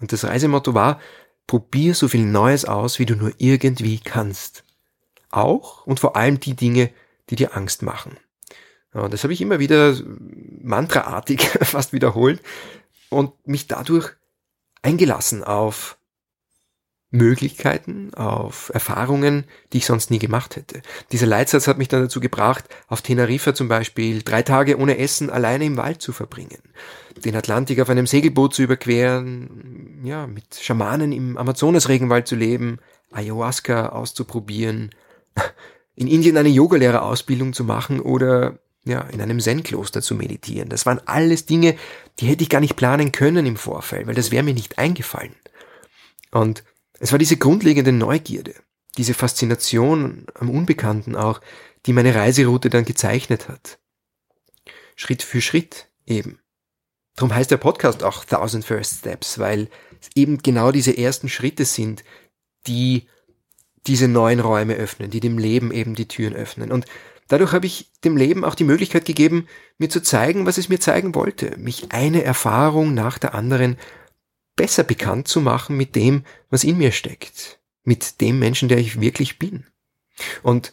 Und 0.00 0.12
das 0.12 0.24
Reisemotto 0.24 0.74
war, 0.74 1.00
probier 1.46 1.94
so 1.94 2.08
viel 2.08 2.24
Neues 2.24 2.64
aus, 2.64 2.98
wie 2.98 3.06
du 3.06 3.14
nur 3.14 3.32
irgendwie 3.38 3.98
kannst. 3.98 4.64
Auch 5.32 5.84
und 5.86 5.98
vor 5.98 6.14
allem 6.14 6.38
die 6.38 6.54
Dinge, 6.54 6.90
die 7.30 7.36
dir 7.36 7.56
Angst 7.56 7.82
machen. 7.82 8.16
Und 8.92 9.12
das 9.12 9.24
habe 9.24 9.32
ich 9.32 9.40
immer 9.40 9.58
wieder 9.58 9.96
mantraartig 10.62 11.40
fast 11.62 11.92
wiederholt 11.92 12.40
und 13.08 13.32
mich 13.46 13.66
dadurch 13.66 14.10
eingelassen 14.82 15.42
auf 15.42 15.96
Möglichkeiten, 17.10 18.12
auf 18.14 18.70
Erfahrungen, 18.72 19.44
die 19.72 19.78
ich 19.78 19.86
sonst 19.86 20.10
nie 20.10 20.18
gemacht 20.18 20.56
hätte. 20.56 20.80
Dieser 21.12 21.26
Leitsatz 21.26 21.68
hat 21.68 21.76
mich 21.76 21.88
dann 21.88 22.02
dazu 22.02 22.20
gebracht, 22.20 22.64
auf 22.88 23.02
Teneriffa 23.02 23.54
zum 23.54 23.68
Beispiel 23.68 24.22
drei 24.22 24.42
Tage 24.42 24.78
ohne 24.78 24.96
Essen 24.98 25.28
alleine 25.28 25.66
im 25.66 25.76
Wald 25.76 26.00
zu 26.00 26.12
verbringen, 26.12 26.62
den 27.22 27.36
Atlantik 27.36 27.80
auf 27.80 27.90
einem 27.90 28.06
Segelboot 28.06 28.54
zu 28.54 28.62
überqueren, 28.62 30.00
ja, 30.04 30.26
mit 30.26 30.58
Schamanen 30.60 31.12
im 31.12 31.36
Amazonasregenwald 31.36 32.26
zu 32.26 32.34
leben, 32.34 32.78
Ayahuasca 33.12 33.90
auszuprobieren, 33.90 34.90
in 35.94 36.08
Indien 36.08 36.36
eine 36.36 36.48
Yogalehrerausbildung 36.48 37.52
zu 37.52 37.64
machen 37.64 38.00
oder 38.00 38.58
ja, 38.84 39.02
in 39.02 39.20
einem 39.20 39.40
Zen-Kloster 39.40 40.02
zu 40.02 40.14
meditieren. 40.14 40.68
Das 40.68 40.86
waren 40.86 41.00
alles 41.06 41.46
Dinge, 41.46 41.76
die 42.18 42.26
hätte 42.26 42.42
ich 42.42 42.48
gar 42.48 42.60
nicht 42.60 42.76
planen 42.76 43.12
können 43.12 43.46
im 43.46 43.56
Vorfeld, 43.56 44.06
weil 44.06 44.14
das 44.14 44.30
wäre 44.30 44.42
mir 44.42 44.54
nicht 44.54 44.78
eingefallen. 44.78 45.36
Und 46.32 46.64
es 46.98 47.12
war 47.12 47.18
diese 47.18 47.36
grundlegende 47.36 47.92
Neugierde, 47.92 48.54
diese 48.96 49.14
Faszination 49.14 50.26
am 50.34 50.50
Unbekannten 50.50 51.14
auch, 51.14 51.40
die 51.86 51.92
meine 51.92 52.14
Reiseroute 52.14 52.70
dann 52.70 52.84
gezeichnet 52.84 53.48
hat. 53.48 53.78
Schritt 54.96 55.22
für 55.22 55.40
Schritt 55.40 55.88
eben. 56.06 56.38
Darum 57.16 57.34
heißt 57.34 57.50
der 57.50 57.56
Podcast 57.58 58.02
auch 58.02 58.24
Thousand 58.24 58.64
First 58.64 59.00
Steps, 59.00 59.38
weil 59.38 59.68
es 60.00 60.10
eben 60.14 60.38
genau 60.38 60.72
diese 60.72 60.96
ersten 60.96 61.28
Schritte 61.28 61.64
sind, 61.64 62.04
die 62.66 63.08
diese 63.86 64.08
neuen 64.08 64.40
Räume 64.40 64.74
öffnen, 64.74 65.10
die 65.10 65.20
dem 65.20 65.38
Leben 65.38 65.72
eben 65.72 65.94
die 65.94 66.08
Türen 66.08 66.34
öffnen. 66.34 66.70
Und 66.70 66.86
dadurch 67.28 67.52
habe 67.52 67.66
ich 67.66 67.90
dem 68.04 68.16
Leben 68.16 68.44
auch 68.44 68.54
die 68.54 68.64
Möglichkeit 68.64 69.04
gegeben, 69.04 69.48
mir 69.78 69.88
zu 69.88 70.02
zeigen, 70.02 70.46
was 70.46 70.58
es 70.58 70.68
mir 70.68 70.80
zeigen 70.80 71.14
wollte, 71.14 71.56
mich 71.58 71.92
eine 71.92 72.22
Erfahrung 72.22 72.94
nach 72.94 73.18
der 73.18 73.34
anderen 73.34 73.76
besser 74.56 74.84
bekannt 74.84 75.28
zu 75.28 75.40
machen 75.40 75.76
mit 75.76 75.96
dem, 75.96 76.24
was 76.50 76.64
in 76.64 76.78
mir 76.78 76.92
steckt, 76.92 77.60
mit 77.84 78.20
dem 78.20 78.38
Menschen, 78.38 78.68
der 78.68 78.78
ich 78.78 79.00
wirklich 79.00 79.38
bin. 79.38 79.66
Und 80.42 80.72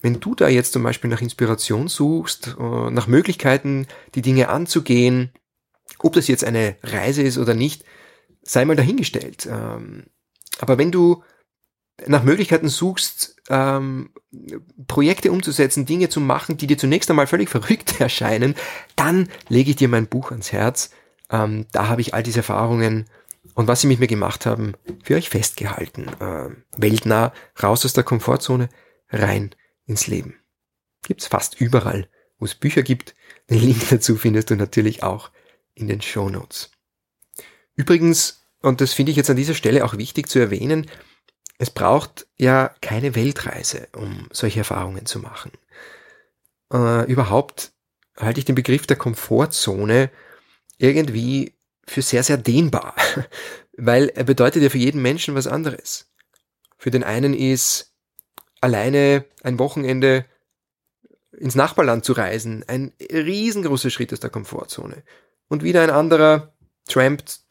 wenn 0.00 0.20
du 0.20 0.34
da 0.34 0.48
jetzt 0.48 0.72
zum 0.72 0.82
Beispiel 0.82 1.10
nach 1.10 1.22
Inspiration 1.22 1.88
suchst, 1.88 2.56
äh, 2.58 2.90
nach 2.90 3.06
Möglichkeiten, 3.06 3.86
die 4.14 4.22
Dinge 4.22 4.48
anzugehen, 4.48 5.30
ob 5.98 6.14
das 6.14 6.28
jetzt 6.28 6.44
eine 6.44 6.76
Reise 6.82 7.22
ist 7.22 7.38
oder 7.38 7.54
nicht, 7.54 7.84
sei 8.42 8.64
mal 8.64 8.76
dahingestellt. 8.76 9.46
Ähm, 9.50 10.04
aber 10.58 10.78
wenn 10.78 10.92
du 10.92 11.22
nach 12.06 12.22
Möglichkeiten 12.22 12.68
suchst, 12.68 13.36
ähm, 13.48 14.10
Projekte 14.86 15.32
umzusetzen, 15.32 15.86
Dinge 15.86 16.08
zu 16.08 16.20
machen, 16.20 16.56
die 16.56 16.66
dir 16.66 16.76
zunächst 16.76 17.08
einmal 17.10 17.26
völlig 17.26 17.48
verrückt 17.50 18.00
erscheinen, 18.00 18.54
dann 18.96 19.28
lege 19.48 19.70
ich 19.70 19.76
dir 19.76 19.88
mein 19.88 20.06
Buch 20.06 20.30
ans 20.30 20.52
Herz, 20.52 20.90
ähm, 21.30 21.66
da 21.72 21.88
habe 21.88 22.00
ich 22.00 22.14
all 22.14 22.22
diese 22.22 22.40
Erfahrungen 22.40 23.06
und 23.54 23.68
was 23.68 23.80
sie 23.80 23.86
mit 23.86 24.00
mir 24.00 24.06
gemacht 24.06 24.46
haben, 24.46 24.74
für 25.02 25.14
euch 25.14 25.30
festgehalten. 25.30 26.08
Äh, 26.20 26.50
weltnah, 26.76 27.32
raus 27.62 27.84
aus 27.84 27.94
der 27.94 28.04
Komfortzone, 28.04 28.68
rein 29.10 29.54
ins 29.86 30.06
Leben. 30.06 30.34
Gibt's 31.02 31.26
fast 31.26 31.60
überall, 31.60 32.08
wo 32.38 32.44
es 32.44 32.54
Bücher 32.54 32.82
gibt. 32.82 33.14
Den 33.48 33.60
Link 33.60 33.82
dazu 33.90 34.16
findest 34.16 34.50
du 34.50 34.56
natürlich 34.56 35.02
auch 35.02 35.30
in 35.74 35.88
den 35.88 36.02
Show 36.02 36.28
Notes. 36.28 36.70
Übrigens, 37.74 38.42
und 38.60 38.80
das 38.80 38.92
finde 38.92 39.10
ich 39.10 39.16
jetzt 39.16 39.30
an 39.30 39.36
dieser 39.36 39.54
Stelle 39.54 39.84
auch 39.84 39.96
wichtig 39.96 40.28
zu 40.28 40.38
erwähnen, 40.38 40.86
es 41.58 41.70
braucht 41.70 42.26
ja 42.36 42.74
keine 42.80 43.14
Weltreise, 43.14 43.88
um 43.94 44.28
solche 44.30 44.60
Erfahrungen 44.60 45.06
zu 45.06 45.18
machen. 45.20 45.52
Äh, 46.72 47.10
überhaupt 47.10 47.72
halte 48.16 48.40
ich 48.40 48.44
den 48.44 48.54
Begriff 48.54 48.86
der 48.86 48.96
Komfortzone 48.96 50.10
irgendwie 50.78 51.54
für 51.86 52.02
sehr, 52.02 52.22
sehr 52.22 52.36
dehnbar, 52.36 52.94
weil 53.76 54.08
er 54.08 54.24
bedeutet 54.24 54.62
ja 54.62 54.70
für 54.70 54.78
jeden 54.78 55.02
Menschen 55.02 55.34
was 55.34 55.46
anderes. 55.46 56.10
Für 56.78 56.90
den 56.90 57.04
einen 57.04 57.34
ist 57.34 57.94
alleine 58.60 59.24
ein 59.42 59.58
Wochenende 59.58 60.26
ins 61.32 61.54
Nachbarland 61.54 62.04
zu 62.04 62.12
reisen 62.12 62.64
ein 62.66 62.92
riesengroßer 63.00 63.90
Schritt 63.90 64.12
aus 64.12 64.20
der 64.20 64.30
Komfortzone. 64.30 65.02
Und 65.48 65.62
wieder 65.62 65.82
ein 65.82 65.90
anderer 65.90 66.54
trampt 66.88 67.44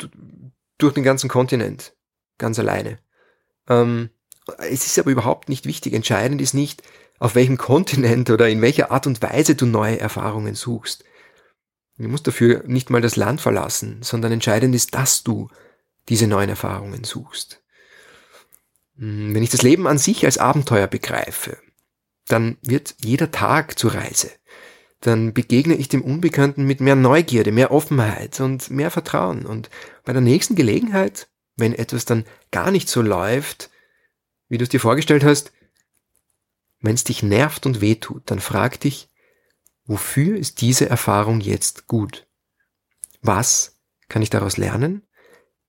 durch 0.78 0.94
den 0.94 1.04
ganzen 1.04 1.30
Kontinent, 1.30 1.96
ganz 2.38 2.60
alleine. 2.60 3.00
Ähm, 3.68 4.10
es 4.58 4.86
ist 4.86 5.00
aber 5.00 5.12
überhaupt 5.12 5.50
nicht 5.50 5.66
wichtig. 5.66 5.94
Entscheidend 5.94 6.42
ist 6.42 6.54
nicht, 6.54 6.84
auf 7.20 7.36
welchem 7.36 7.58
Kontinent 7.58 8.30
oder 8.30 8.50
in 8.50 8.62
welcher 8.62 8.92
Art 8.92 9.08
und 9.08 9.22
Weise 9.22 9.56
du 9.56 9.66
neue 9.66 10.00
Erfahrungen 10.00 10.56
suchst. 10.56 11.04
Du 11.98 12.08
musst 12.10 12.28
dafür 12.28 12.64
nicht 12.68 12.90
mal 12.90 13.02
das 13.02 13.16
Land 13.16 13.42
verlassen, 13.42 14.00
sondern 14.02 14.32
entscheidend 14.32 14.76
ist, 14.76 14.96
dass 14.96 15.24
du 15.24 15.50
diese 16.10 16.28
neuen 16.28 16.50
Erfahrungen 16.50 17.04
suchst. 17.04 17.64
Hm, 18.98 19.34
wenn 19.34 19.44
ich 19.44 19.50
das 19.50 19.62
Leben 19.62 19.88
an 19.88 19.98
sich 19.98 20.26
als 20.26 20.38
Abenteuer 20.38 20.88
begreife, 20.88 21.58
dann 22.28 22.58
wird 22.62 22.96
jeder 23.00 23.32
Tag 23.32 23.80
zur 23.80 23.94
Reise. 23.94 24.30
Dann 25.00 25.34
begegne 25.34 25.76
ich 25.76 25.88
dem 25.88 26.02
Unbekannten 26.02 26.66
mit 26.66 26.82
mehr 26.82 26.96
Neugierde, 26.96 27.52
mehr 27.52 27.72
Offenheit 27.72 28.40
und 28.40 28.70
mehr 28.72 28.90
Vertrauen. 28.92 29.46
Und 29.46 29.70
bei 30.04 30.14
der 30.14 30.22
nächsten 30.22 30.56
Gelegenheit, 30.56 31.28
wenn 31.56 31.74
etwas 31.74 32.06
dann 32.06 32.26
gar 32.52 32.72
nicht 32.72 32.90
so 32.90 33.02
läuft, 33.02 33.70
wie 34.48 34.58
du 34.58 34.64
es 34.64 34.70
dir 34.70 34.80
vorgestellt 34.80 35.24
hast, 35.24 35.52
wenn 36.82 36.96
es 36.96 37.04
dich 37.04 37.24
nervt 37.24 37.66
und 37.66 37.82
wehtut, 37.82 38.24
dann 38.30 38.40
frag 38.40 38.80
dich, 38.80 39.10
Wofür 39.88 40.36
ist 40.36 40.62
diese 40.62 40.90
Erfahrung 40.90 41.42
jetzt 41.42 41.86
gut? 41.86 42.26
Was 43.22 43.78
kann 44.10 44.24
ich 44.24 44.32
daraus 44.32 44.58
lernen? 44.58 45.04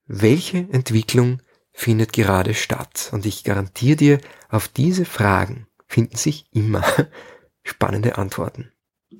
Welche 0.07 0.59
Entwicklung 0.59 1.43
findet 1.73 2.15
gerade 2.15 2.55
statt? 2.55 3.11
Und 3.13 3.27
ich 3.27 3.45
garantiere 3.45 3.97
dir, 3.97 4.21
auf 4.49 4.69
diese 4.69 5.05
Fragen 5.05 5.67
finden 5.87 6.17
sich 6.17 6.47
immer 6.53 6.83
spannende 7.63 8.17
Antworten. 8.17 8.73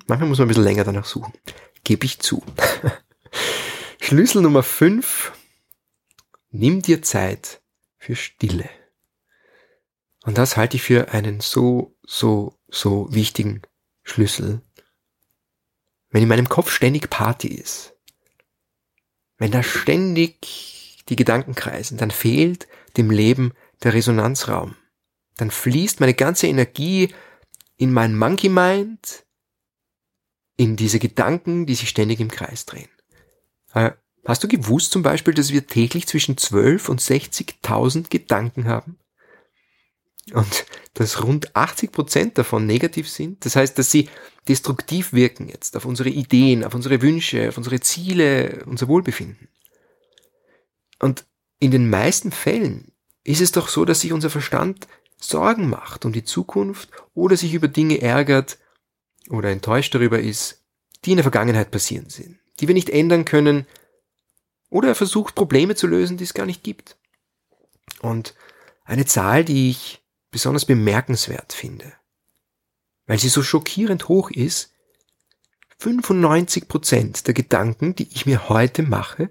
Manchmal 0.07 0.29
muss 0.29 0.39
man 0.39 0.45
ein 0.45 0.49
bisschen 0.49 0.63
länger 0.63 0.83
danach 0.83 1.05
suchen. 1.05 1.33
Gebe 1.83 2.05
ich 2.05 2.19
zu. 2.19 2.43
Schlüssel 4.01 4.41
Nummer 4.41 4.63
5. 4.63 5.31
Nimm 6.49 6.81
dir 6.81 7.01
Zeit 7.01 7.61
für 7.97 8.15
Stille. 8.15 8.69
Und 10.23 10.37
das 10.37 10.57
halte 10.57 10.77
ich 10.77 10.83
für 10.83 11.11
einen 11.11 11.39
so, 11.39 11.95
so, 12.03 12.57
so 12.67 13.13
wichtigen 13.13 13.61
Schlüssel 14.03 14.61
wenn 16.09 16.23
in 16.23 16.29
meinem 16.29 16.49
Kopf 16.49 16.71
ständig 16.71 17.09
Party 17.09 17.47
ist, 17.47 17.95
wenn 19.37 19.51
da 19.51 19.61
ständig 19.63 21.03
die 21.09 21.15
Gedanken 21.15 21.55
kreisen, 21.55 21.97
dann 21.97 22.11
fehlt 22.11 22.67
dem 22.97 23.11
Leben 23.11 23.53
der 23.83 23.93
Resonanzraum. 23.93 24.75
Dann 25.35 25.51
fließt 25.51 25.99
meine 25.99 26.15
ganze 26.15 26.47
Energie 26.47 27.13
in 27.77 27.93
mein 27.93 28.17
Monkey 28.17 28.49
Mind, 28.49 29.25
in 30.55 30.75
diese 30.75 30.97
Gedanken, 30.97 31.67
die 31.67 31.75
sich 31.75 31.89
ständig 31.89 32.19
im 32.19 32.31
Kreis 32.31 32.65
drehen. 32.65 32.89
Hast 34.27 34.43
du 34.43 34.49
gewusst 34.49 34.91
zum 34.91 35.03
Beispiel, 35.03 35.33
dass 35.33 35.53
wir 35.53 35.67
täglich 35.67 36.05
zwischen 36.05 36.37
12 36.37 36.89
und 36.89 36.99
60.000 36.99 38.09
Gedanken 38.09 38.67
haben? 38.67 38.97
Und 40.33 40.65
dass 40.95 41.23
rund 41.23 41.55
80 41.55 41.93
Prozent 41.93 42.37
davon 42.37 42.65
negativ 42.65 43.09
sind. 43.09 43.45
Das 43.45 43.55
heißt, 43.55 43.79
dass 43.79 43.89
sie 43.89 44.09
destruktiv 44.49 45.13
wirken 45.13 45.47
jetzt 45.47 45.77
auf 45.77 45.85
unsere 45.85 46.09
Ideen, 46.09 46.65
auf 46.65 46.75
unsere 46.75 47.01
Wünsche, 47.01 47.47
auf 47.47 47.57
unsere 47.57 47.79
Ziele, 47.79 48.65
unser 48.65 48.89
Wohlbefinden. 48.89 49.47
Und 50.99 51.25
in 51.59 51.71
den 51.71 51.89
meisten 51.89 52.33
Fällen 52.33 52.91
ist 53.23 53.39
es 53.39 53.53
doch 53.53 53.69
so, 53.69 53.85
dass 53.85 54.01
sich 54.01 54.11
unser 54.11 54.29
Verstand 54.29 54.89
Sorgen 55.15 55.69
macht 55.69 56.03
um 56.03 56.11
die 56.11 56.25
Zukunft 56.25 56.89
oder 57.13 57.37
sich 57.37 57.53
über 57.53 57.69
Dinge 57.69 58.01
ärgert 58.01 58.57
oder 59.29 59.51
enttäuscht 59.51 59.95
darüber 59.95 60.19
ist, 60.19 60.65
die 61.05 61.11
in 61.11 61.17
der 61.17 61.23
Vergangenheit 61.23 61.71
passieren 61.71 62.09
sind, 62.09 62.39
die 62.59 62.67
wir 62.67 62.75
nicht 62.75 62.89
ändern 62.89 63.23
können 63.23 63.65
oder 64.69 64.89
er 64.89 64.95
versucht 64.95 65.35
Probleme 65.35 65.75
zu 65.75 65.87
lösen, 65.87 66.17
die 66.17 66.23
es 66.23 66.33
gar 66.33 66.45
nicht 66.45 66.63
gibt. 66.63 66.97
Und 68.01 68.35
eine 68.83 69.05
Zahl, 69.05 69.43
die 69.43 69.69
ich 69.69 70.03
besonders 70.31 70.65
bemerkenswert 70.65 71.53
finde, 71.53 71.93
weil 73.05 73.19
sie 73.19 73.29
so 73.29 73.43
schockierend 73.43 74.07
hoch 74.07 74.29
ist, 74.31 74.73
95 75.79 76.67
Prozent 76.67 77.27
der 77.27 77.33
Gedanken, 77.33 77.95
die 77.95 78.09
ich 78.11 78.25
mir 78.25 78.49
heute 78.49 78.83
mache, 78.83 79.29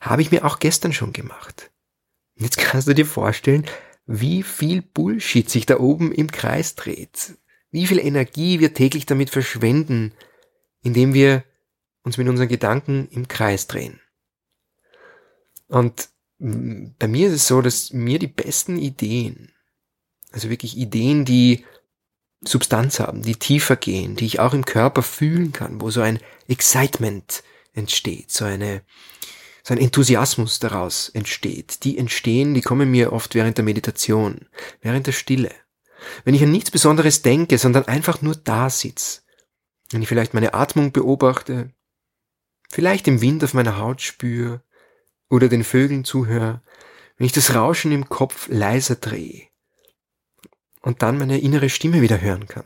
habe 0.00 0.22
ich 0.22 0.30
mir 0.30 0.44
auch 0.44 0.58
gestern 0.58 0.92
schon 0.92 1.12
gemacht. 1.12 1.70
Und 2.36 2.44
jetzt 2.44 2.58
kannst 2.58 2.88
du 2.88 2.94
dir 2.94 3.06
vorstellen, 3.06 3.64
wie 4.06 4.42
viel 4.42 4.82
Bullshit 4.82 5.48
sich 5.48 5.66
da 5.66 5.78
oben 5.78 6.12
im 6.12 6.30
Kreis 6.30 6.74
dreht. 6.74 7.38
Wie 7.70 7.86
viel 7.86 7.98
Energie 7.98 8.60
wir 8.60 8.74
täglich 8.74 9.06
damit 9.06 9.30
verschwenden, 9.30 10.12
indem 10.82 11.14
wir 11.14 11.44
uns 12.02 12.18
mit 12.18 12.28
unseren 12.28 12.48
Gedanken 12.48 13.08
im 13.10 13.28
Kreis 13.28 13.66
drehen. 13.66 14.00
Und 15.74 16.08
bei 16.38 17.08
mir 17.08 17.28
ist 17.28 17.34
es 17.34 17.46
so, 17.48 17.62
dass 17.62 17.92
mir 17.92 18.18
die 18.18 18.26
besten 18.26 18.78
Ideen 18.78 19.54
also 20.34 20.50
wirklich 20.50 20.76
Ideen, 20.76 21.24
die 21.24 21.64
Substanz 22.42 23.00
haben, 23.00 23.22
die 23.22 23.36
tiefer 23.36 23.76
gehen, 23.76 24.16
die 24.16 24.26
ich 24.26 24.40
auch 24.40 24.52
im 24.52 24.64
Körper 24.64 25.02
fühlen 25.02 25.52
kann, 25.52 25.80
wo 25.80 25.90
so 25.90 26.02
ein 26.02 26.18
Excitement 26.48 27.42
entsteht, 27.72 28.30
so 28.30 28.44
eine, 28.44 28.82
so 29.62 29.72
ein 29.72 29.80
Enthusiasmus 29.80 30.58
daraus 30.58 31.08
entsteht. 31.08 31.84
Die 31.84 31.96
entstehen, 31.96 32.52
die 32.52 32.60
kommen 32.60 32.90
mir 32.90 33.12
oft 33.12 33.34
während 33.34 33.56
der 33.56 33.64
Meditation, 33.64 34.48
während 34.82 35.06
der 35.06 35.12
Stille. 35.12 35.52
Wenn 36.24 36.34
ich 36.34 36.42
an 36.42 36.50
nichts 36.50 36.70
Besonderes 36.70 37.22
denke, 37.22 37.56
sondern 37.56 37.86
einfach 37.86 38.20
nur 38.20 38.34
da 38.34 38.68
sitz, 38.68 39.24
wenn 39.90 40.02
ich 40.02 40.08
vielleicht 40.08 40.34
meine 40.34 40.52
Atmung 40.52 40.92
beobachte, 40.92 41.70
vielleicht 42.68 43.06
den 43.06 43.20
Wind 43.20 43.42
auf 43.44 43.54
meiner 43.54 43.78
Haut 43.78 44.02
spüre 44.02 44.62
oder 45.34 45.48
den 45.48 45.64
Vögeln 45.64 46.04
zuhöre, 46.04 46.62
wenn 47.16 47.26
ich 47.26 47.32
das 47.32 47.54
Rauschen 47.54 47.92
im 47.92 48.08
Kopf 48.08 48.48
leiser 48.48 48.96
drehe 48.96 49.48
und 50.80 51.02
dann 51.02 51.18
meine 51.18 51.40
innere 51.40 51.68
Stimme 51.68 52.00
wieder 52.02 52.20
hören 52.20 52.46
kann. 52.46 52.64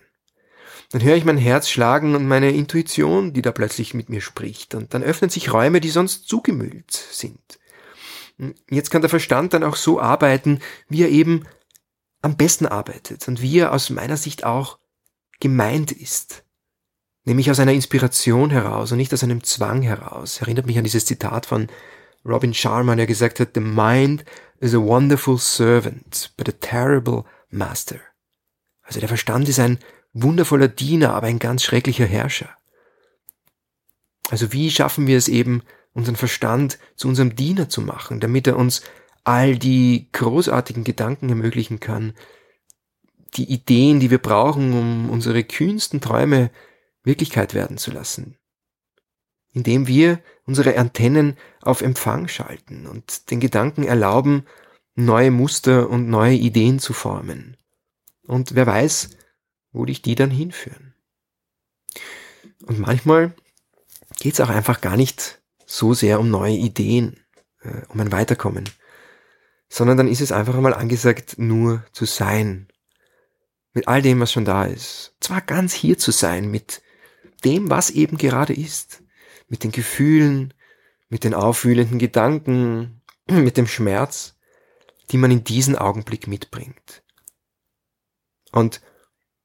Dann 0.90 1.02
höre 1.02 1.16
ich 1.16 1.24
mein 1.24 1.38
Herz 1.38 1.68
schlagen 1.68 2.14
und 2.14 2.26
meine 2.26 2.50
Intuition, 2.50 3.33
die 3.33 3.42
da 3.42 3.52
plötzlich 3.52 3.92
mit 3.92 4.09
mir 4.09 4.22
spricht. 4.22 4.74
Und 4.74 4.94
dann 4.94 5.02
öffnen 5.02 5.28
sich 5.28 5.52
Räume, 5.52 5.81
die 5.81 5.90
sonst 5.90 6.28
zugemüllt 6.28 6.90
sind. 6.92 7.59
Jetzt 8.70 8.90
kann 8.90 9.02
der 9.02 9.11
Verstand 9.11 9.52
dann 9.52 9.64
auch 9.64 9.76
so 9.76 10.00
arbeiten, 10.00 10.61
wie 10.88 11.02
er 11.02 11.11
eben 11.11 11.44
am 12.22 12.37
besten 12.37 12.66
arbeitet 12.66 13.28
und 13.28 13.42
wie 13.42 13.59
er 13.59 13.72
aus 13.72 13.90
meiner 13.90 14.16
Sicht 14.16 14.44
auch 14.44 14.78
gemeint 15.40 15.92
ist. 15.92 16.44
Nämlich 17.24 17.50
aus 17.50 17.61
einer 17.61 17.72
Inspiration 17.74 18.48
heraus 18.48 18.90
und 18.90 18.98
nicht 18.98 19.12
aus 19.12 19.22
einem 19.22 19.44
Zwang 19.44 19.83
heraus. 19.83 20.40
Erinnert 20.40 20.66
mich 20.66 20.78
an 20.78 20.85
dieses 20.85 21.04
Zitat 21.04 21.44
von 21.44 21.68
Robin 22.28 22.54
Sharma, 22.54 22.94
der 22.94 23.06
gesagt 23.06 23.40
hat, 23.40 23.50
The 23.54 23.60
mind 23.60 24.24
is 24.60 24.74
a 24.74 24.78
wonderful 24.78 25.38
servant, 25.38 26.32
but 26.36 26.48
a 26.48 26.52
terrible 26.52 27.24
master. 27.50 28.00
Also 28.82 29.00
der 29.00 29.08
Verstand 29.08 29.48
ist 29.48 29.58
ein 29.58 29.78
wundervoller 30.12 30.68
Diener, 30.68 31.14
aber 31.14 31.26
ein 31.26 31.38
ganz 31.38 31.62
schrecklicher 31.62 32.06
Herrscher. 32.06 32.50
Also 34.30 34.52
wie 34.52 34.70
schaffen 34.70 35.06
wir 35.06 35.16
es 35.16 35.28
eben, 35.28 35.62
unseren 35.92 36.16
Verstand 36.16 36.78
zu 36.96 37.08
unserem 37.08 37.34
Diener 37.34 37.68
zu 37.68 37.80
machen, 37.80 38.20
damit 38.20 38.46
er 38.46 38.56
uns 38.56 38.82
all 39.24 39.58
die 39.58 40.08
großartigen 40.12 40.84
Gedanken 40.84 41.28
ermöglichen 41.28 41.80
kann, 41.80 42.14
die 43.34 43.50
Ideen, 43.52 44.00
die 44.00 44.10
wir 44.10 44.18
brauchen, 44.18 44.72
um 44.72 45.10
unsere 45.10 45.44
kühnsten 45.44 46.00
Träume 46.00 46.50
Wirklichkeit 47.02 47.52
werden 47.52 47.76
zu 47.78 47.90
lassen. 47.90 48.38
Indem 49.58 49.86
wir 49.88 50.20
unsere 50.44 50.78
Antennen 50.78 51.36
auf 51.60 51.82
Empfang 51.82 52.28
schalten 52.28 52.86
und 52.86 53.30
den 53.30 53.40
Gedanken 53.40 53.82
erlauben, 53.82 54.44
neue 54.94 55.30
Muster 55.32 55.90
und 55.90 56.08
neue 56.08 56.34
Ideen 56.34 56.78
zu 56.78 56.92
formen. 56.92 57.56
Und 58.26 58.54
wer 58.54 58.66
weiß, 58.66 59.10
wo 59.72 59.84
dich 59.84 60.00
die 60.00 60.14
dann 60.14 60.30
hinführen. 60.30 60.94
Und 62.66 62.78
manchmal 62.78 63.34
geht 64.20 64.34
es 64.34 64.40
auch 64.40 64.48
einfach 64.48 64.80
gar 64.80 64.96
nicht 64.96 65.40
so 65.66 65.92
sehr 65.92 66.20
um 66.20 66.30
neue 66.30 66.54
Ideen, 66.54 67.18
äh, 67.62 67.82
um 67.88 68.00
ein 68.00 68.12
Weiterkommen 68.12 68.68
sondern 69.68 69.96
dann 69.96 70.08
ist 70.08 70.20
es 70.20 70.32
einfach 70.32 70.54
einmal 70.54 70.74
angesagt, 70.74 71.38
nur 71.38 71.84
zu 71.92 72.04
sein. 72.04 72.68
Mit 73.74 73.86
all 73.86 74.02
dem, 74.02 74.20
was 74.20 74.32
schon 74.32 74.44
da 74.44 74.64
ist. 74.64 75.14
Zwar 75.20 75.40
ganz 75.40 75.72
hier 75.72 75.98
zu 75.98 76.10
sein, 76.10 76.50
mit 76.50 76.82
dem, 77.44 77.70
was 77.70 77.90
eben 77.90 78.16
gerade 78.16 78.54
ist. 78.54 79.02
Mit 79.48 79.64
den 79.64 79.72
Gefühlen, 79.72 80.54
mit 81.08 81.24
den 81.24 81.34
aufwühlenden 81.34 81.98
Gedanken, 81.98 83.02
mit 83.30 83.56
dem 83.56 83.66
Schmerz, 83.66 84.37
die 85.11 85.16
man 85.16 85.30
in 85.30 85.44
diesen 85.44 85.76
Augenblick 85.76 86.26
mitbringt. 86.26 87.02
Und 88.52 88.80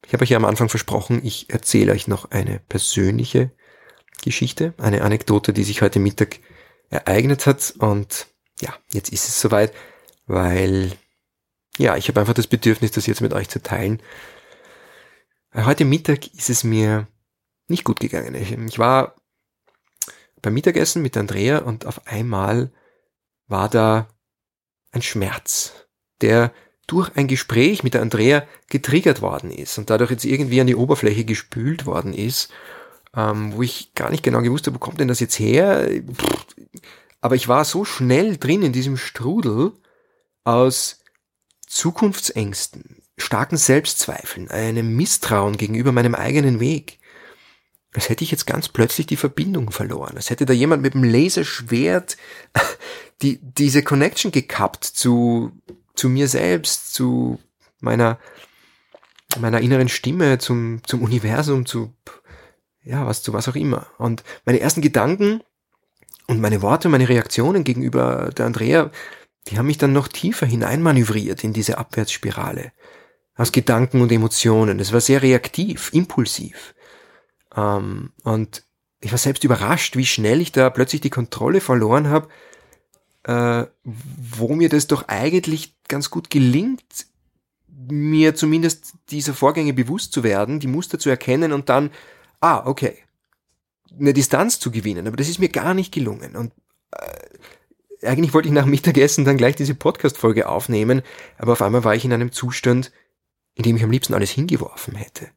ich 0.06 0.14
habe 0.14 0.24
euch 0.24 0.30
ja 0.30 0.38
am 0.38 0.46
Anfang 0.46 0.70
versprochen, 0.70 1.22
ich 1.24 1.50
erzähle 1.50 1.94
euch 1.94 2.08
noch 2.08 2.32
eine 2.32 2.60
persönliche 2.60 3.52
Geschichte, 4.22 4.74
eine 4.78 5.02
Anekdote, 5.02 5.54
die 5.54 5.64
sich 5.64 5.82
heute 5.82 6.00
Mittag 6.00 6.40
ereignet 6.90 7.46
hat. 7.46 7.74
Und 7.78 8.28
ja, 8.62 8.74
jetzt 8.92 9.12
ist 9.12 9.28
es 9.28 9.40
soweit 9.40 9.74
weil 10.26 10.92
ja, 11.78 11.98
ich 11.98 12.08
habe 12.08 12.20
einfach 12.20 12.34
das 12.34 12.48
Bedürfnis, 12.48 12.92
das 12.92 13.08
jetzt 13.08 13.22
mit 13.22 13.34
euch 13.34 13.50
zu 13.50 13.62
teilen. 13.62 14.02
Heute 15.54 15.86
Mittag 15.86 16.28
ist 16.34 16.50
es 16.50 16.64
mir 16.64 17.08
nicht 17.68 17.84
gut 17.84 18.00
gegangen. 18.00 18.36
Ich, 18.36 18.78
war 18.78 19.16
beim 20.44 20.54
Mittagessen 20.54 21.02
mit 21.02 21.18
Andrea 21.18 21.60
und 21.60 21.88
auf 21.88 22.06
einmal 22.06 22.72
war 23.48 23.70
da 23.70 24.08
ein 24.92 25.02
Schmerz, 25.02 25.74
der 26.22 26.54
durch 26.86 27.16
ein 27.16 27.28
Gespräch 27.28 27.84
mit 27.84 27.96
der 27.96 28.02
Andrea 28.02 28.46
getriggert 28.70 29.22
worden 29.22 29.50
ist 29.50 29.80
und 29.80 29.90
dadurch 29.90 30.12
jetzt 30.12 30.26
irgendwie 30.26 30.62
an 30.62 30.68
die 30.68 30.76
Oberfläche 30.76 31.26
gespült 31.26 31.88
worden 31.88 32.14
ist, 32.14 32.52
ähm, 33.16 33.54
wo 33.54 33.64
ich 33.64 33.96
gar 33.96 34.12
nicht 34.12 34.24
genau 34.24 34.42
gewusst 34.42 34.68
habe, 34.68 34.76
wo 34.76 34.80
kommt 34.80 35.00
denn 35.00 35.08
das 35.08 35.20
jetzt 35.20 35.40
her? 35.40 35.90
Aber 37.22 37.36
ich 37.36 37.48
war 37.48 37.66
so 37.66 37.86
schnell 37.86 38.38
drin 38.38 38.62
in 38.62 38.74
diesem 38.74 38.98
Strudel, 38.98 39.72
aus 40.44 41.00
Zukunftsängsten, 41.68 43.02
starken 43.18 43.58
Selbstzweifeln, 43.58 44.50
einem 44.52 44.96
Misstrauen 44.96 45.58
gegenüber 45.58 45.92
meinem 45.92 46.16
eigenen 46.16 46.60
Weg, 46.60 47.00
als 47.94 48.10
hätte 48.10 48.24
ich 48.24 48.32
jetzt 48.32 48.48
ganz 48.48 48.70
plötzlich 48.70 49.08
die 49.08 49.18
Verbindung 49.18 49.72
verloren. 49.72 50.16
Als 50.16 50.30
hätte 50.30 50.46
da 50.46 50.54
jemand 50.54 50.82
mit 50.82 50.94
dem 50.94 51.04
Laserschwert 51.04 52.18
die, 53.22 53.40
diese 53.42 53.84
Connection 53.84 54.32
gekappt 54.32 54.84
zu, 54.84 55.52
zu 55.96 56.10
mir 56.10 56.28
selbst, 56.28 56.94
zu 56.94 57.40
meiner, 57.80 58.20
meiner 59.40 59.62
inneren 59.62 59.90
Stimme, 59.90 60.40
zum, 60.40 60.82
zum 60.86 61.04
Universum, 61.04 61.66
zu, 61.66 61.94
ja, 62.84 63.06
was, 63.06 63.22
zu 63.22 63.34
was 63.34 63.48
auch 63.48 63.56
immer. 63.56 63.88
Und 63.98 64.24
meine 64.46 64.60
ersten 64.60 64.82
Gedanken 64.82 65.42
und 66.28 66.42
meine 66.42 66.62
Worte, 66.62 66.90
meine 66.90 67.10
Reaktionen 67.10 67.64
gegenüber 67.64 68.32
der 68.36 68.46
Andrea 68.48 68.92
die 69.48 69.58
haben 69.58 69.68
mich 69.68 69.78
dann 69.78 69.94
noch 69.94 70.08
tiefer 70.08 70.46
hineinmanövriert 70.46 71.44
in 71.44 71.54
diese 71.54 71.78
Abwärtsspirale. 71.78 72.72
Aus 73.36 73.52
Gedanken 73.52 74.02
und 74.02 74.12
Emotionen. 74.12 74.80
Es 74.80 74.94
war 74.94 75.02
sehr 75.02 75.22
reaktiv, 75.22 75.92
impulsiv. 75.92 76.76
Ähm, 77.56 78.12
und 78.24 78.64
ich 79.02 79.12
war 79.12 79.18
selbst 79.18 79.44
überrascht, 79.44 79.96
wie 79.96 80.06
schnell 80.06 80.42
ich 80.42 80.52
da 80.52 80.70
plötzlich 80.70 81.02
die 81.02 81.10
Kontrolle 81.10 81.62
verloren 81.62 82.10
habe, 82.10 82.30
äh, 83.24 83.66
wo 83.84 84.56
mir 84.56 84.70
das 84.70 84.88
doch 84.88 85.08
eigentlich 85.08 85.76
ganz 85.88 86.10
gut 86.10 86.30
gelingt, 86.30 87.08
mir 87.68 88.36
zumindest 88.36 88.94
dieser 89.10 89.34
Vorgänge 89.34 89.74
bewusst 89.74 90.14
zu 90.14 90.24
werden, 90.24 90.60
die 90.60 90.68
Muster 90.68 91.00
zu 91.00 91.10
erkennen 91.10 91.52
und 91.52 91.70
dann, 91.70 91.92
ah, 92.40 92.66
okay, 92.66 92.98
eine 94.00 94.14
Distanz 94.14 94.60
zu 94.60 94.72
gewinnen. 94.72 95.08
Aber 95.08 95.18
das 95.18 95.30
ist 95.30 95.40
mir 95.40 95.50
gar 95.50 95.74
nicht 95.74 95.94
gelungen. 95.94 96.36
Und 96.36 96.54
äh, 96.92 98.08
eigentlich 98.08 98.34
wollte 98.34 98.48
ich 98.48 98.54
nach 98.54 98.66
Mittagessen 98.66 99.26
dann 99.26 99.38
gleich 99.38 99.56
diese 99.56 99.76
Podcast-Folge 99.76 100.48
aufnehmen, 100.48 101.02
aber 101.38 101.54
auf 101.54 101.62
einmal 101.62 101.84
war 101.84 101.96
ich 101.96 102.06
in 102.06 102.14
einem 102.14 102.32
Zustand, 102.32 102.92
in 103.56 103.64
dem 103.64 103.76
ich 103.76 103.84
am 103.84 103.92
liebsten 103.92 104.14
alles 104.14 104.32
hingeworfen 104.32 104.96
hätte. 104.96 105.30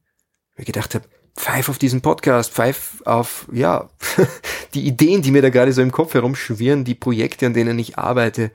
Ich 0.57 0.64
gedacht 0.64 0.94
habe, 0.94 1.07
pfeif 1.37 1.68
auf 1.68 1.79
diesen 1.79 2.01
Podcast, 2.01 2.53
pfeif 2.53 3.03
auf, 3.05 3.46
ja, 3.53 3.90
die 4.75 4.87
Ideen, 4.87 5.22
die 5.22 5.31
mir 5.31 5.42
da 5.42 5.51
gerade 5.51 5.72
so 5.72 5.83
im 5.83 5.92
Kopf 5.92 6.14
herumschwirren, 6.14 6.85
die 6.85 6.94
Projekte, 6.94 7.46
an 7.46 7.55
denen 7.55 7.79
ich 7.79 7.99
arbeite. 7.99 8.51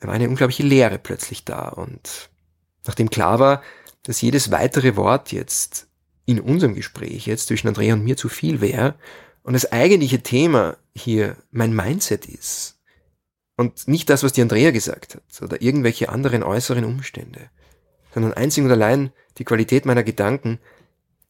Da 0.00 0.08
war 0.08 0.14
eine 0.14 0.28
unglaubliche 0.28 0.62
Leere 0.62 0.98
plötzlich 0.98 1.44
da 1.44 1.68
und 1.68 2.30
nachdem 2.86 3.10
klar 3.10 3.38
war, 3.38 3.62
dass 4.04 4.20
jedes 4.20 4.50
weitere 4.50 4.96
Wort 4.96 5.32
jetzt 5.32 5.88
in 6.24 6.40
unserem 6.40 6.74
Gespräch 6.74 7.26
jetzt 7.26 7.48
zwischen 7.48 7.68
Andrea 7.68 7.94
und 7.94 8.04
mir 8.04 8.16
zu 8.16 8.28
viel 8.28 8.60
wäre 8.60 8.94
und 9.42 9.54
das 9.54 9.72
eigentliche 9.72 10.22
Thema 10.22 10.76
hier 10.94 11.36
mein 11.50 11.74
Mindset 11.74 12.26
ist, 12.26 12.78
und 13.58 13.88
nicht 13.88 14.08
das, 14.08 14.22
was 14.22 14.32
die 14.32 14.40
Andrea 14.40 14.70
gesagt 14.70 15.16
hat 15.16 15.42
oder 15.42 15.60
irgendwelche 15.60 16.08
anderen 16.08 16.44
äußeren 16.44 16.84
Umstände, 16.84 17.50
sondern 18.14 18.32
einzig 18.32 18.64
und 18.64 18.70
allein 18.70 19.10
die 19.36 19.44
Qualität 19.44 19.84
meiner 19.84 20.04
Gedanken, 20.04 20.60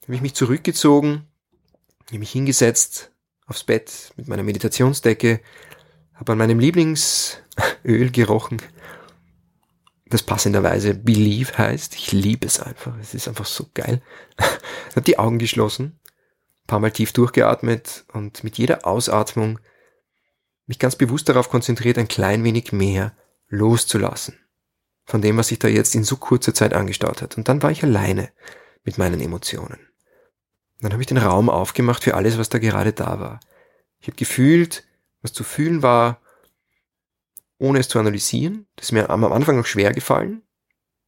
habe 0.09 0.15
ich 0.15 0.23
mich 0.23 0.33
zurückgezogen, 0.33 1.29
habe 2.07 2.19
mich 2.19 2.33
hingesetzt 2.33 3.13
aufs 3.47 3.63
Bett 3.63 4.15
mit 4.17 4.27
meiner 4.27 4.43
Meditationsdecke, 4.43 5.41
habe 6.15 6.33
an 6.33 6.39
meinem 6.39 6.59
Lieblingsöl 6.59 8.11
gerochen, 8.11 8.57
das 10.07 10.23
passenderweise 10.23 10.95
Believe 10.95 11.59
heißt. 11.59 11.95
Ich 11.95 12.13
liebe 12.13 12.47
es 12.47 12.59
einfach. 12.59 12.97
Es 12.99 13.13
ist 13.13 13.29
einfach 13.29 13.45
so 13.45 13.67
geil. 13.75 14.01
habe 14.93 15.03
die 15.03 15.19
Augen 15.19 15.39
geschlossen, 15.39 16.01
paar 16.67 16.81
Mal 16.81 16.91
tief 16.91 17.13
durchgeatmet 17.13 18.07
und 18.15 18.43
mit 18.45 18.57
jeder 18.57 18.87
Ausatmung 18.87 19.59
mich 20.65 20.79
ganz 20.79 20.97
bewusst 20.97 21.29
darauf 21.29 21.51
konzentriert, 21.51 21.99
ein 21.99 22.09
klein 22.09 22.45
wenig 22.45 22.73
mehr 22.73 23.15
loszulassen. 23.49 24.39
Von 25.05 25.21
dem, 25.21 25.37
was 25.37 25.49
sich 25.49 25.59
da 25.59 25.69
jetzt 25.69 25.95
in 25.95 26.05
so 26.05 26.17
kurzer 26.17 26.55
Zeit 26.55 26.73
angestaut 26.73 27.21
hat. 27.21 27.37
Und 27.37 27.47
dann 27.49 27.63
war 27.63 27.71
ich 27.71 27.83
alleine 27.83 28.31
mit 28.85 28.97
meinen 28.97 29.21
Emotionen. 29.21 29.88
Dann 30.81 30.93
habe 30.93 31.03
ich 31.03 31.09
den 31.09 31.19
Raum 31.19 31.51
aufgemacht 31.51 32.05
für 32.05 32.15
alles, 32.15 32.39
was 32.39 32.49
da 32.49 32.59
gerade 32.59 32.93
da 32.93 33.19
war. 33.21 33.41
Ich 34.01 34.07
habe 34.07 34.17
gefühlt, 34.17 34.85
was 35.23 35.33
zu 35.33 35.45
fühlen 35.45 35.83
war, 35.83 36.21
ohne 37.59 37.81
es 37.81 37.89
zu 37.89 37.99
analysieren. 37.99 38.67
Das 38.77 38.87
ist 38.87 38.93
mir 38.93 39.11
am 39.11 39.25
Anfang 39.25 39.57
noch 39.57 39.67
schwer 39.67 39.93
gefallen. 39.93 40.43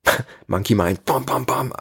Monkey 0.47 0.75
Mind, 0.75 1.05
bam, 1.05 1.25
bam, 1.25 1.47
bam. 1.47 1.73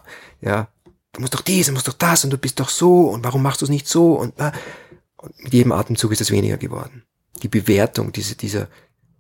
Ja, 0.42 0.68
du 1.14 1.22
musst 1.22 1.34
doch 1.34 1.42
dies, 1.42 1.68
du 1.68 1.74
musst 1.74 1.88
doch 1.88 1.94
das 1.94 2.24
und 2.24 2.30
du 2.32 2.38
bist 2.38 2.60
doch 2.60 2.70
so 2.70 3.10
und 3.10 3.24
warum 3.24 3.42
machst 3.42 3.62
du 3.62 3.66
es 3.66 3.72
nicht 3.72 3.88
so 3.88 4.14
und, 4.14 4.36
und 5.18 5.44
mit 5.44 5.54
jedem 5.54 5.72
Atemzug 5.72 6.12
ist 6.12 6.22
es 6.22 6.32
weniger 6.32 6.58
geworden. 6.58 7.04
Die 7.42 7.48
Bewertung, 7.48 8.12
diese, 8.12 8.36
dieser 8.36 8.68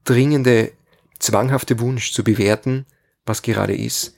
dringende, 0.04 0.72
zwanghafte 1.18 1.80
Wunsch 1.80 2.14
zu 2.14 2.24
bewerten, 2.24 2.86
was 3.26 3.42
gerade 3.42 3.76
ist, 3.76 4.16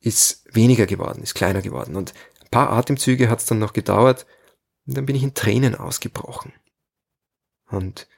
ist 0.00 0.44
weniger 0.52 0.86
geworden, 0.86 1.22
ist 1.22 1.34
kleiner 1.34 1.62
geworden. 1.62 1.96
Und 1.96 2.14
paar 2.50 2.70
Atemzüge 2.70 3.28
hat 3.28 3.40
es 3.40 3.46
dann 3.46 3.58
noch 3.58 3.72
gedauert 3.72 4.26
und 4.86 4.96
dann 4.96 5.06
bin 5.06 5.16
ich 5.16 5.22
in 5.22 5.34
Tränen 5.34 5.74
ausgebrochen. 5.74 6.52
Und 7.70 8.08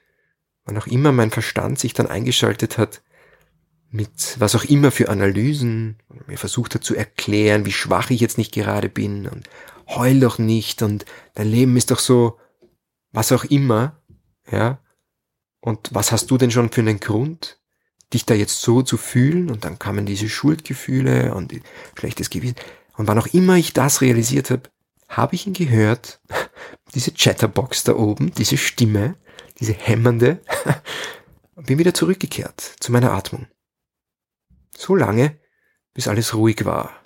wann 0.65 0.79
auch 0.79 0.87
immer 0.87 1.13
mein 1.13 1.31
Verstand 1.31 1.79
sich 1.79 1.93
dann 1.93 2.07
eingeschaltet 2.07 2.79
hat, 2.79 3.03
mit 3.91 4.41
was 4.41 4.55
auch 4.55 4.65
immer 4.65 4.91
für 4.91 5.11
Analysen, 5.11 5.99
mir 6.27 6.39
versucht 6.39 6.75
hat 6.75 6.83
zu 6.83 6.95
erklären, 6.95 7.67
wie 7.67 7.73
schwach 7.73 8.11
ich 8.11 8.21
jetzt 8.21 8.39
nicht 8.39 8.53
gerade 8.53 8.89
bin 8.89 9.29
und 9.29 9.51
heul 9.87 10.19
doch 10.21 10.39
nicht 10.39 10.81
und 10.81 11.05
dein 11.35 11.49
Leben 11.49 11.77
ist 11.77 11.91
doch 11.91 11.99
so, 11.99 12.39
was 13.13 13.33
auch 13.33 13.45
immer, 13.45 14.01
ja. 14.51 14.79
Und 15.61 15.91
was 15.93 16.11
hast 16.11 16.31
du 16.31 16.39
denn 16.39 16.51
schon 16.51 16.73
für 16.73 16.81
einen 16.81 16.99
Grund, 16.99 17.61
dich 18.13 18.25
da 18.25 18.35
jetzt 18.35 18.63
so 18.63 18.83
zu 18.83 18.97
fühlen? 18.97 19.51
Und 19.51 19.65
dann 19.65 19.79
kamen 19.79 20.07
diese 20.07 20.29
Schuldgefühle 20.29 21.35
und 21.35 21.55
schlechtes 21.97 22.31
Gewissen. 22.31 22.57
Und 23.03 23.09
wann 23.09 23.19
auch 23.19 23.27
immer 23.35 23.57
ich 23.57 23.73
das 23.73 24.01
realisiert 24.01 24.51
habe, 24.51 24.71
habe 25.09 25.35
ich 25.35 25.49
ihn 25.49 25.55
gehört, 25.55 26.21
diese 26.95 27.11
Chatterbox 27.11 27.83
da 27.83 27.97
oben, 27.97 28.33
diese 28.35 28.57
Stimme, 28.57 29.17
diese 29.59 29.73
hämmernde, 29.73 30.41
bin 31.57 31.81
wieder 31.81 31.95
zurückgekehrt 31.95 32.61
zu 32.61 32.93
meiner 32.93 33.11
Atmung. 33.11 33.49
So 34.71 34.95
lange, 34.95 35.37
bis 35.95 36.07
alles 36.07 36.33
ruhig 36.35 36.65
war 36.65 37.03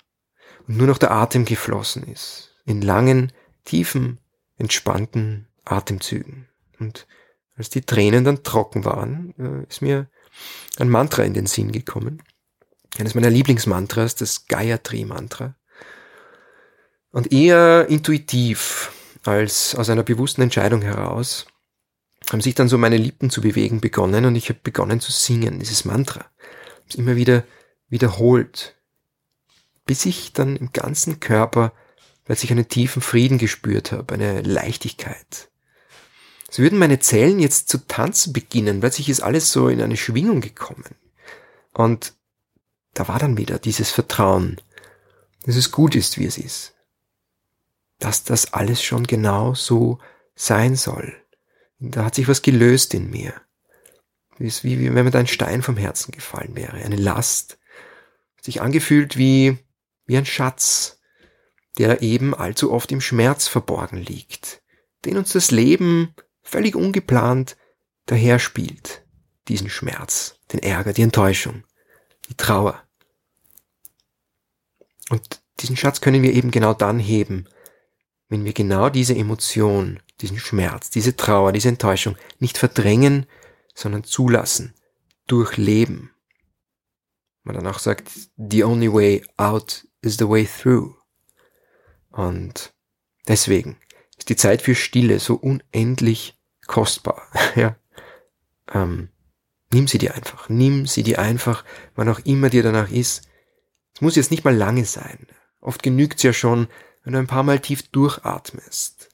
und 0.67 0.77
nur 0.77 0.85
noch 0.85 0.99
der 0.99 1.09
Atem 1.09 1.45
geflossen 1.45 2.03
ist, 2.03 2.55
in 2.63 2.83
langen, 2.83 3.33
tiefen, 3.65 4.19
entspannten 4.57 5.47
Atemzügen. 5.65 6.47
Und 6.77 7.07
als 7.55 7.71
die 7.71 7.81
Tränen 7.81 8.23
dann 8.23 8.43
trocken 8.43 8.85
waren, 8.85 9.33
äh, 9.39 9.67
ist 9.67 9.81
mir 9.81 10.11
ein 10.77 10.89
Mantra 10.89 11.23
in 11.23 11.33
den 11.33 11.47
Sinn 11.47 11.71
gekommen. 11.71 12.21
Eines 12.99 13.15
meiner 13.15 13.31
Lieblingsmantras, 13.31 14.13
das 14.13 14.45
Gayatri-Mantra. 14.45 15.56
Und 17.11 17.31
eher 17.31 17.87
intuitiv 17.89 18.91
als 19.23 19.75
aus 19.75 19.89
einer 19.89 20.03
bewussten 20.03 20.41
Entscheidung 20.41 20.81
heraus 20.81 21.47
haben 22.29 22.41
sich 22.41 22.55
dann 22.55 22.67
so 22.67 22.77
meine 22.77 22.97
Lippen 22.97 23.29
zu 23.29 23.41
bewegen 23.41 23.79
begonnen 23.81 24.25
und 24.25 24.35
ich 24.35 24.49
habe 24.49 24.59
begonnen 24.61 24.99
zu 24.99 25.11
singen, 25.11 25.59
dieses 25.59 25.85
Mantra. 25.85 26.25
Es 26.87 26.95
immer 26.95 27.15
wieder 27.15 27.43
wiederholt, 27.89 28.75
bis 29.85 30.05
ich 30.05 30.33
dann 30.33 30.55
im 30.55 30.71
ganzen 30.73 31.19
Körper 31.19 31.73
plötzlich 32.25 32.51
einen 32.51 32.67
tiefen 32.67 33.01
Frieden 33.01 33.37
gespürt 33.37 33.91
habe, 33.91 34.13
eine 34.13 34.41
Leichtigkeit. 34.41 35.49
Es 36.49 36.59
würden 36.59 36.79
meine 36.79 36.99
Zellen 36.99 37.39
jetzt 37.39 37.69
zu 37.69 37.87
tanzen 37.87 38.33
beginnen, 38.33 38.81
plötzlich 38.81 39.09
ist 39.09 39.21
alles 39.21 39.51
so 39.51 39.69
in 39.69 39.81
eine 39.81 39.97
Schwingung 39.97 40.41
gekommen. 40.41 40.95
Und 41.73 42.13
da 42.93 43.07
war 43.07 43.19
dann 43.19 43.37
wieder 43.37 43.59
dieses 43.59 43.91
Vertrauen, 43.91 44.59
dass 45.45 45.55
es 45.55 45.71
gut 45.71 45.95
ist, 45.95 46.17
wie 46.17 46.25
es 46.25 46.37
ist. 46.37 46.73
Dass 47.99 48.23
das 48.23 48.53
alles 48.53 48.83
schon 48.83 49.05
genau 49.05 49.53
so 49.53 49.99
sein 50.35 50.75
soll. 50.75 51.15
Da 51.79 52.05
hat 52.05 52.15
sich 52.15 52.27
was 52.27 52.41
gelöst 52.41 52.93
in 52.93 53.09
mir. 53.09 53.33
Wie, 54.37 54.51
wie 54.63 54.93
wenn 54.93 55.05
mir 55.05 55.11
da 55.11 55.19
ein 55.19 55.27
Stein 55.27 55.63
vom 55.63 55.77
Herzen 55.77 56.11
gefallen 56.11 56.55
wäre, 56.55 56.77
eine 56.77 56.95
Last. 56.95 57.57
Sich 58.41 58.61
angefühlt 58.61 59.17
wie, 59.17 59.57
wie 60.05 60.17
ein 60.17 60.25
Schatz, 60.25 60.99
der 61.77 62.01
eben 62.01 62.33
allzu 62.33 62.71
oft 62.71 62.91
im 62.91 63.01
Schmerz 63.01 63.47
verborgen 63.47 63.97
liegt, 63.97 64.61
den 65.05 65.17
uns 65.17 65.33
das 65.33 65.51
Leben 65.51 66.13
völlig 66.41 66.75
ungeplant 66.75 67.57
daherspielt. 68.05 69.03
Diesen 69.47 69.69
Schmerz, 69.69 70.39
den 70.51 70.61
Ärger, 70.61 70.93
die 70.93 71.03
Enttäuschung, 71.03 71.63
die 72.29 72.35
Trauer. 72.35 72.83
Und 75.09 75.41
diesen 75.59 75.77
Schatz 75.77 76.01
können 76.01 76.21
wir 76.21 76.33
eben 76.33 76.51
genau 76.51 76.73
dann 76.73 76.99
heben, 76.99 77.47
wenn 78.29 78.45
wir 78.45 78.53
genau 78.53 78.89
diese 78.89 79.15
Emotion, 79.15 79.99
diesen 80.21 80.39
Schmerz, 80.39 80.89
diese 80.89 81.15
Trauer, 81.15 81.51
diese 81.51 81.69
Enttäuschung 81.69 82.17
nicht 82.39 82.57
verdrängen, 82.57 83.25
sondern 83.73 84.03
zulassen, 84.03 84.73
durchleben. 85.27 86.11
Man 87.43 87.55
dann 87.55 87.67
auch 87.67 87.79
sagt, 87.79 88.09
the 88.37 88.63
only 88.63 88.91
way 88.91 89.23
out 89.37 89.87
is 90.01 90.17
the 90.17 90.27
way 90.27 90.45
through. 90.45 90.95
Und 92.09 92.73
deswegen 93.27 93.77
ist 94.17 94.29
die 94.29 94.35
Zeit 94.35 94.61
für 94.61 94.75
Stille 94.75 95.19
so 95.19 95.35
unendlich 95.35 96.37
kostbar. 96.65 97.21
ja. 97.55 97.75
Ähm, 98.73 99.09
nimm 99.71 99.87
sie 99.87 99.97
dir 99.97 100.15
einfach. 100.15 100.49
Nimm 100.49 100.85
sie 100.85 101.03
dir 101.03 101.19
einfach, 101.19 101.63
wann 101.95 102.09
auch 102.09 102.19
immer 102.19 102.49
dir 102.49 102.63
danach 102.63 102.91
ist. 102.91 103.27
Es 103.93 104.01
muss 104.01 104.15
jetzt 104.15 104.31
nicht 104.31 104.43
mal 104.43 104.55
lange 104.55 104.85
sein. 104.85 105.27
Oft 105.61 105.83
genügt's 105.83 106.23
ja 106.23 106.33
schon, 106.33 106.67
wenn 107.07 107.13
du 107.13 107.19
ein 107.19 107.27
paar 107.27 107.43
Mal 107.43 107.61
tief 107.61 107.83
durchatmest. 107.83 109.07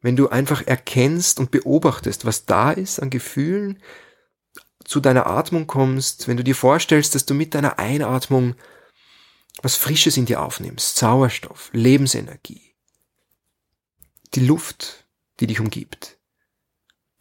Wenn 0.00 0.16
du 0.16 0.30
einfach 0.30 0.66
erkennst 0.66 1.38
und 1.38 1.50
beobachtest, 1.50 2.24
was 2.24 2.46
da 2.46 2.72
ist 2.72 3.00
an 3.00 3.10
Gefühlen, 3.10 3.82
zu 4.82 4.98
deiner 4.98 5.26
Atmung 5.26 5.66
kommst, 5.66 6.26
wenn 6.26 6.38
du 6.38 6.42
dir 6.42 6.54
vorstellst, 6.54 7.14
dass 7.14 7.26
du 7.26 7.34
mit 7.34 7.54
deiner 7.54 7.78
Einatmung 7.78 8.54
was 9.60 9.76
Frisches 9.76 10.16
in 10.16 10.24
dir 10.24 10.40
aufnimmst, 10.40 10.96
Sauerstoff, 10.96 11.68
Lebensenergie, 11.74 12.74
die 14.32 14.46
Luft, 14.46 15.04
die 15.38 15.46
dich 15.46 15.60
umgibt, 15.60 16.16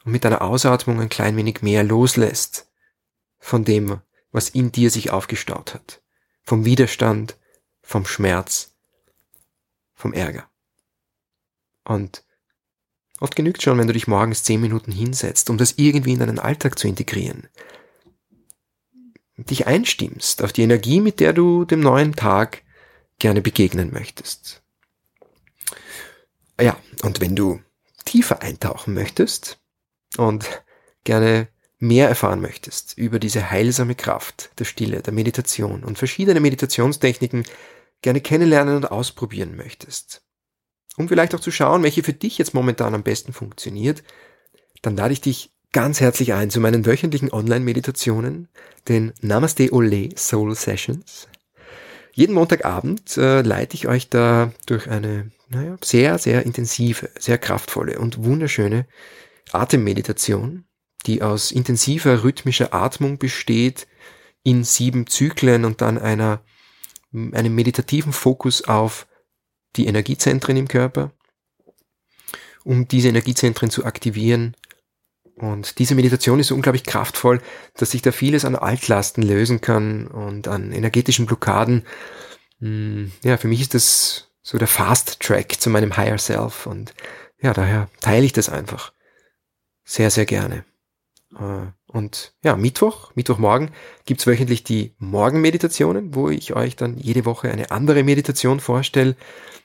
und 0.05 0.13
mit 0.13 0.23
deiner 0.23 0.41
Ausatmung 0.41 1.01
ein 1.01 1.09
klein 1.09 1.35
wenig 1.35 1.61
mehr 1.61 1.83
loslässt 1.83 2.71
von 3.39 3.65
dem, 3.65 3.99
was 4.31 4.47
in 4.47 4.71
dir 4.71 4.89
sich 4.89 5.11
aufgestaut 5.11 5.73
hat, 5.73 6.01
vom 6.43 6.63
Widerstand, 6.63 7.37
vom 7.81 8.05
Schmerz, 8.05 8.72
vom 10.03 10.13
Ärger. 10.13 10.47
Und 11.83 12.23
oft 13.19 13.35
genügt 13.35 13.63
schon, 13.63 13.79
wenn 13.79 13.87
du 13.87 13.93
dich 13.93 14.07
morgens 14.07 14.43
zehn 14.43 14.61
Minuten 14.61 14.91
hinsetzt, 14.91 15.49
um 15.49 15.57
das 15.57 15.73
irgendwie 15.77 16.13
in 16.13 16.19
deinen 16.19 16.39
Alltag 16.39 16.77
zu 16.77 16.87
integrieren. 16.87 17.47
Dich 19.37 19.65
einstimmst 19.65 20.43
auf 20.43 20.53
die 20.53 20.61
Energie, 20.61 21.01
mit 21.01 21.19
der 21.19 21.33
du 21.33 21.65
dem 21.65 21.79
neuen 21.79 22.15
Tag 22.15 22.61
gerne 23.17 23.41
begegnen 23.41 23.91
möchtest. 23.91 24.61
Ja, 26.61 26.77
und 27.01 27.19
wenn 27.19 27.35
du 27.35 27.59
tiefer 28.05 28.43
eintauchen 28.43 28.93
möchtest, 28.93 29.59
und 30.17 30.63
gerne 31.03 31.47
mehr 31.79 32.07
erfahren 32.07 32.41
möchtest 32.41 32.97
über 32.97 33.19
diese 33.19 33.49
heilsame 33.49 33.95
Kraft 33.95 34.51
der 34.59 34.65
Stille, 34.65 35.01
der 35.01 35.13
Meditation 35.13 35.83
und 35.83 35.97
verschiedene 35.97 36.39
Meditationstechniken 36.39 37.45
gerne 38.03 38.21
kennenlernen 38.21 38.75
und 38.75 38.91
ausprobieren 38.91 39.55
möchtest, 39.55 40.23
um 40.97 41.07
vielleicht 41.07 41.33
auch 41.33 41.39
zu 41.39 41.49
schauen, 41.49 41.81
welche 41.81 42.03
für 42.03 42.13
dich 42.13 42.37
jetzt 42.37 42.53
momentan 42.53 42.93
am 42.93 43.01
besten 43.01 43.33
funktioniert, 43.33 44.03
dann 44.83 44.95
lade 44.95 45.13
ich 45.13 45.21
dich 45.21 45.53
ganz 45.71 45.99
herzlich 45.99 46.33
ein 46.33 46.51
zu 46.51 46.59
meinen 46.59 46.85
wöchentlichen 46.85 47.33
Online-Meditationen, 47.33 48.47
den 48.87 49.13
Namaste 49.21 49.73
Ole 49.73 50.09
Soul 50.15 50.53
Sessions. 50.53 51.27
Jeden 52.13 52.35
Montagabend 52.35 53.17
äh, 53.17 53.41
leite 53.41 53.73
ich 53.73 53.87
euch 53.87 54.07
da 54.09 54.53
durch 54.67 54.87
eine 54.87 55.31
naja, 55.49 55.77
sehr, 55.83 56.19
sehr 56.19 56.45
intensive, 56.45 57.09
sehr 57.17 57.39
kraftvolle 57.39 57.99
und 57.99 58.23
wunderschöne 58.23 58.85
Atemmeditation, 59.51 60.65
die 61.05 61.21
aus 61.21 61.51
intensiver 61.51 62.23
rhythmischer 62.23 62.73
Atmung 62.73 63.17
besteht, 63.17 63.87
in 64.43 64.63
sieben 64.63 65.07
Zyklen 65.07 65.65
und 65.65 65.81
dann 65.81 65.97
einer, 65.97 66.43
einem 67.13 67.55
meditativen 67.55 68.13
Fokus 68.13 68.63
auf 68.63 69.07
die 69.75 69.87
Energiezentren 69.87 70.57
im 70.57 70.67
Körper, 70.67 71.11
um 72.63 72.87
diese 72.87 73.09
Energiezentren 73.09 73.69
zu 73.69 73.85
aktivieren. 73.85 74.55
Und 75.35 75.79
diese 75.79 75.95
Meditation 75.95 76.39
ist 76.39 76.47
so 76.47 76.55
unglaublich 76.55 76.83
kraftvoll, 76.83 77.41
dass 77.75 77.91
sich 77.91 78.01
da 78.01 78.11
vieles 78.11 78.45
an 78.45 78.55
Altlasten 78.55 79.23
lösen 79.23 79.61
kann 79.61 80.07
und 80.07 80.47
an 80.47 80.71
energetischen 80.71 81.25
Blockaden. 81.25 81.85
Hm, 82.59 83.11
ja, 83.23 83.37
für 83.37 83.47
mich 83.47 83.61
ist 83.61 83.73
das 83.73 84.29
so 84.41 84.57
der 84.57 84.67
Fast 84.67 85.19
Track 85.21 85.59
zu 85.59 85.69
meinem 85.69 85.97
Higher 85.97 86.17
Self 86.17 86.67
und 86.67 86.93
ja, 87.41 87.53
daher 87.53 87.89
teile 87.99 88.25
ich 88.25 88.33
das 88.33 88.49
einfach 88.49 88.93
sehr, 89.83 90.11
sehr 90.11 90.25
gerne. 90.25 90.65
Und 91.93 92.33
ja, 92.43 92.55
Mittwoch, 92.55 93.11
Mittwochmorgen 93.13 93.69
gibt's 94.05 94.25
wöchentlich 94.25 94.63
die 94.63 94.95
Morgenmeditationen, 94.97 96.15
wo 96.15 96.27
ich 96.29 96.55
euch 96.55 96.75
dann 96.75 96.97
jede 96.97 97.23
Woche 97.23 97.51
eine 97.51 97.69
andere 97.69 98.03
Meditation 98.03 98.59
vorstelle. 98.59 99.15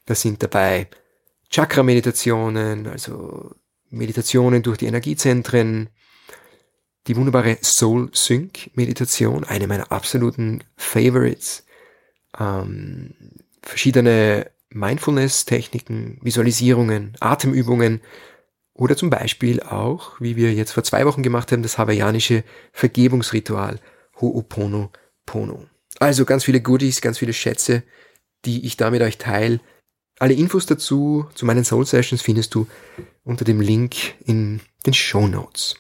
Da 0.04 0.14
sind 0.14 0.42
dabei 0.42 0.88
Chakra-Meditationen, 1.48 2.86
also 2.86 3.54
Meditationen 3.88 4.62
durch 4.62 4.76
die 4.76 4.86
Energiezentren, 4.86 5.88
die 7.06 7.16
wunderbare 7.16 7.56
Soul 7.62 8.10
Sync 8.12 8.70
Meditation, 8.74 9.44
eine 9.44 9.66
meiner 9.66 9.90
absoluten 9.90 10.62
Favorites, 10.76 11.64
ähm, 12.38 13.14
verschiedene 13.62 14.50
Mindfulness-Techniken, 14.68 16.18
Visualisierungen, 16.20 17.16
Atemübungen 17.20 18.02
oder 18.78 18.96
zum 18.96 19.10
Beispiel 19.10 19.60
auch, 19.60 20.20
wie 20.20 20.36
wir 20.36 20.54
jetzt 20.54 20.72
vor 20.72 20.84
zwei 20.84 21.04
Wochen 21.04 21.24
gemacht 21.24 21.50
haben, 21.50 21.62
das 21.62 21.78
hawaiianische 21.78 22.44
Vergebungsritual 22.72 23.80
Ho'oponopono. 24.20 25.66
Also 25.98 26.24
ganz 26.24 26.44
viele 26.44 26.62
Goodies, 26.62 27.00
ganz 27.00 27.18
viele 27.18 27.32
Schätze, 27.32 27.82
die 28.44 28.64
ich 28.64 28.76
da 28.76 28.90
mit 28.90 29.02
euch 29.02 29.18
teile. 29.18 29.60
Alle 30.20 30.34
Infos 30.34 30.66
dazu, 30.66 31.26
zu 31.34 31.44
meinen 31.44 31.64
Soul 31.64 31.86
Sessions 31.86 32.22
findest 32.22 32.54
du 32.54 32.68
unter 33.24 33.44
dem 33.44 33.60
Link 33.60 34.14
in 34.24 34.60
den 34.86 34.94
Show 34.94 35.26
Notes. 35.26 35.74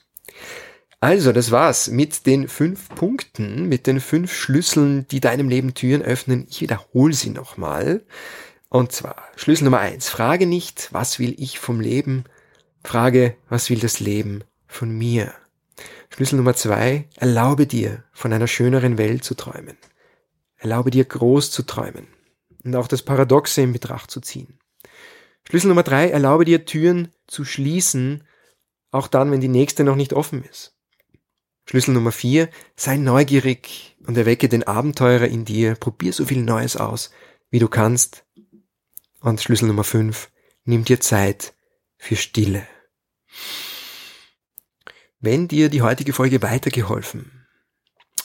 Also, 1.00 1.30
das 1.30 1.52
war's 1.52 1.88
mit 1.88 2.26
den 2.26 2.48
fünf 2.48 2.88
Punkten, 2.88 3.68
mit 3.68 3.86
den 3.86 4.00
fünf 4.00 4.32
Schlüsseln, 4.32 5.06
die 5.08 5.20
deinem 5.20 5.48
Leben 5.48 5.74
Türen 5.74 6.02
öffnen. 6.02 6.48
Ich 6.50 6.60
wiederhole 6.60 7.14
sie 7.14 7.30
nochmal. 7.30 8.04
Und 8.68 8.90
zwar 8.90 9.22
Schlüssel 9.36 9.64
Nummer 9.64 9.78
eins. 9.78 10.08
Frage 10.08 10.46
nicht, 10.46 10.88
was 10.92 11.20
will 11.20 11.36
ich 11.38 11.60
vom 11.60 11.80
Leben? 11.80 12.24
Frage, 12.84 13.36
was 13.48 13.70
will 13.70 13.80
das 13.80 14.00
Leben 14.00 14.44
von 14.66 14.90
mir? 14.90 15.34
Schlüssel 16.10 16.36
Nummer 16.36 16.54
zwei. 16.54 17.08
Erlaube 17.16 17.66
dir, 17.66 18.04
von 18.12 18.32
einer 18.32 18.46
schöneren 18.46 18.98
Welt 18.98 19.24
zu 19.24 19.34
träumen. 19.34 19.76
Erlaube 20.56 20.90
dir, 20.90 21.04
groß 21.04 21.50
zu 21.50 21.64
träumen 21.64 22.08
und 22.64 22.74
auch 22.76 22.88
das 22.88 23.02
Paradoxe 23.02 23.62
in 23.62 23.72
Betracht 23.72 24.10
zu 24.10 24.20
ziehen. 24.20 24.58
Schlüssel 25.46 25.68
Nummer 25.68 25.82
drei. 25.82 26.10
Erlaube 26.10 26.44
dir, 26.44 26.64
Türen 26.64 27.12
zu 27.26 27.44
schließen, 27.44 28.24
auch 28.90 29.06
dann, 29.06 29.30
wenn 29.30 29.40
die 29.40 29.48
nächste 29.48 29.84
noch 29.84 29.96
nicht 29.96 30.12
offen 30.12 30.44
ist. 30.44 30.74
Schlüssel 31.66 31.92
Nummer 31.92 32.12
vier, 32.12 32.48
sei 32.76 32.96
neugierig 32.96 33.96
und 34.06 34.16
erwecke 34.16 34.48
den 34.48 34.62
Abenteurer 34.62 35.26
in 35.26 35.44
dir. 35.44 35.74
Probier 35.74 36.12
so 36.12 36.24
viel 36.24 36.42
Neues 36.42 36.76
aus, 36.76 37.10
wie 37.50 37.58
du 37.58 37.68
kannst. 37.68 38.24
Und 39.20 39.42
Schlüssel 39.42 39.68
Nummer 39.68 39.84
fünf, 39.84 40.30
nimm 40.64 40.84
dir 40.84 41.00
Zeit 41.00 41.54
für 41.98 42.16
Stille. 42.16 42.66
Wenn 45.20 45.48
dir 45.48 45.68
die 45.68 45.82
heutige 45.82 46.12
Folge 46.12 46.42
weitergeholfen 46.42 47.46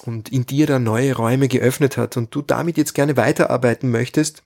und 0.03 0.29
in 0.29 0.45
dir 0.45 0.67
da 0.67 0.79
neue 0.79 1.15
Räume 1.15 1.47
geöffnet 1.47 1.97
hat 1.97 2.17
und 2.17 2.33
du 2.33 2.41
damit 2.41 2.77
jetzt 2.77 2.93
gerne 2.93 3.17
weiterarbeiten 3.17 3.89
möchtest, 3.91 4.43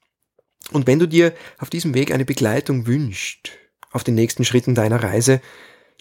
und 0.71 0.87
wenn 0.87 0.99
du 0.99 1.07
dir 1.07 1.33
auf 1.59 1.69
diesem 1.69 1.93
Weg 1.93 2.11
eine 2.11 2.25
Begleitung 2.25 2.87
wünscht, 2.87 3.51
auf 3.91 4.03
den 4.03 4.15
nächsten 4.15 4.43
Schritten 4.43 4.75
deiner 4.75 5.01
Reise, 5.01 5.41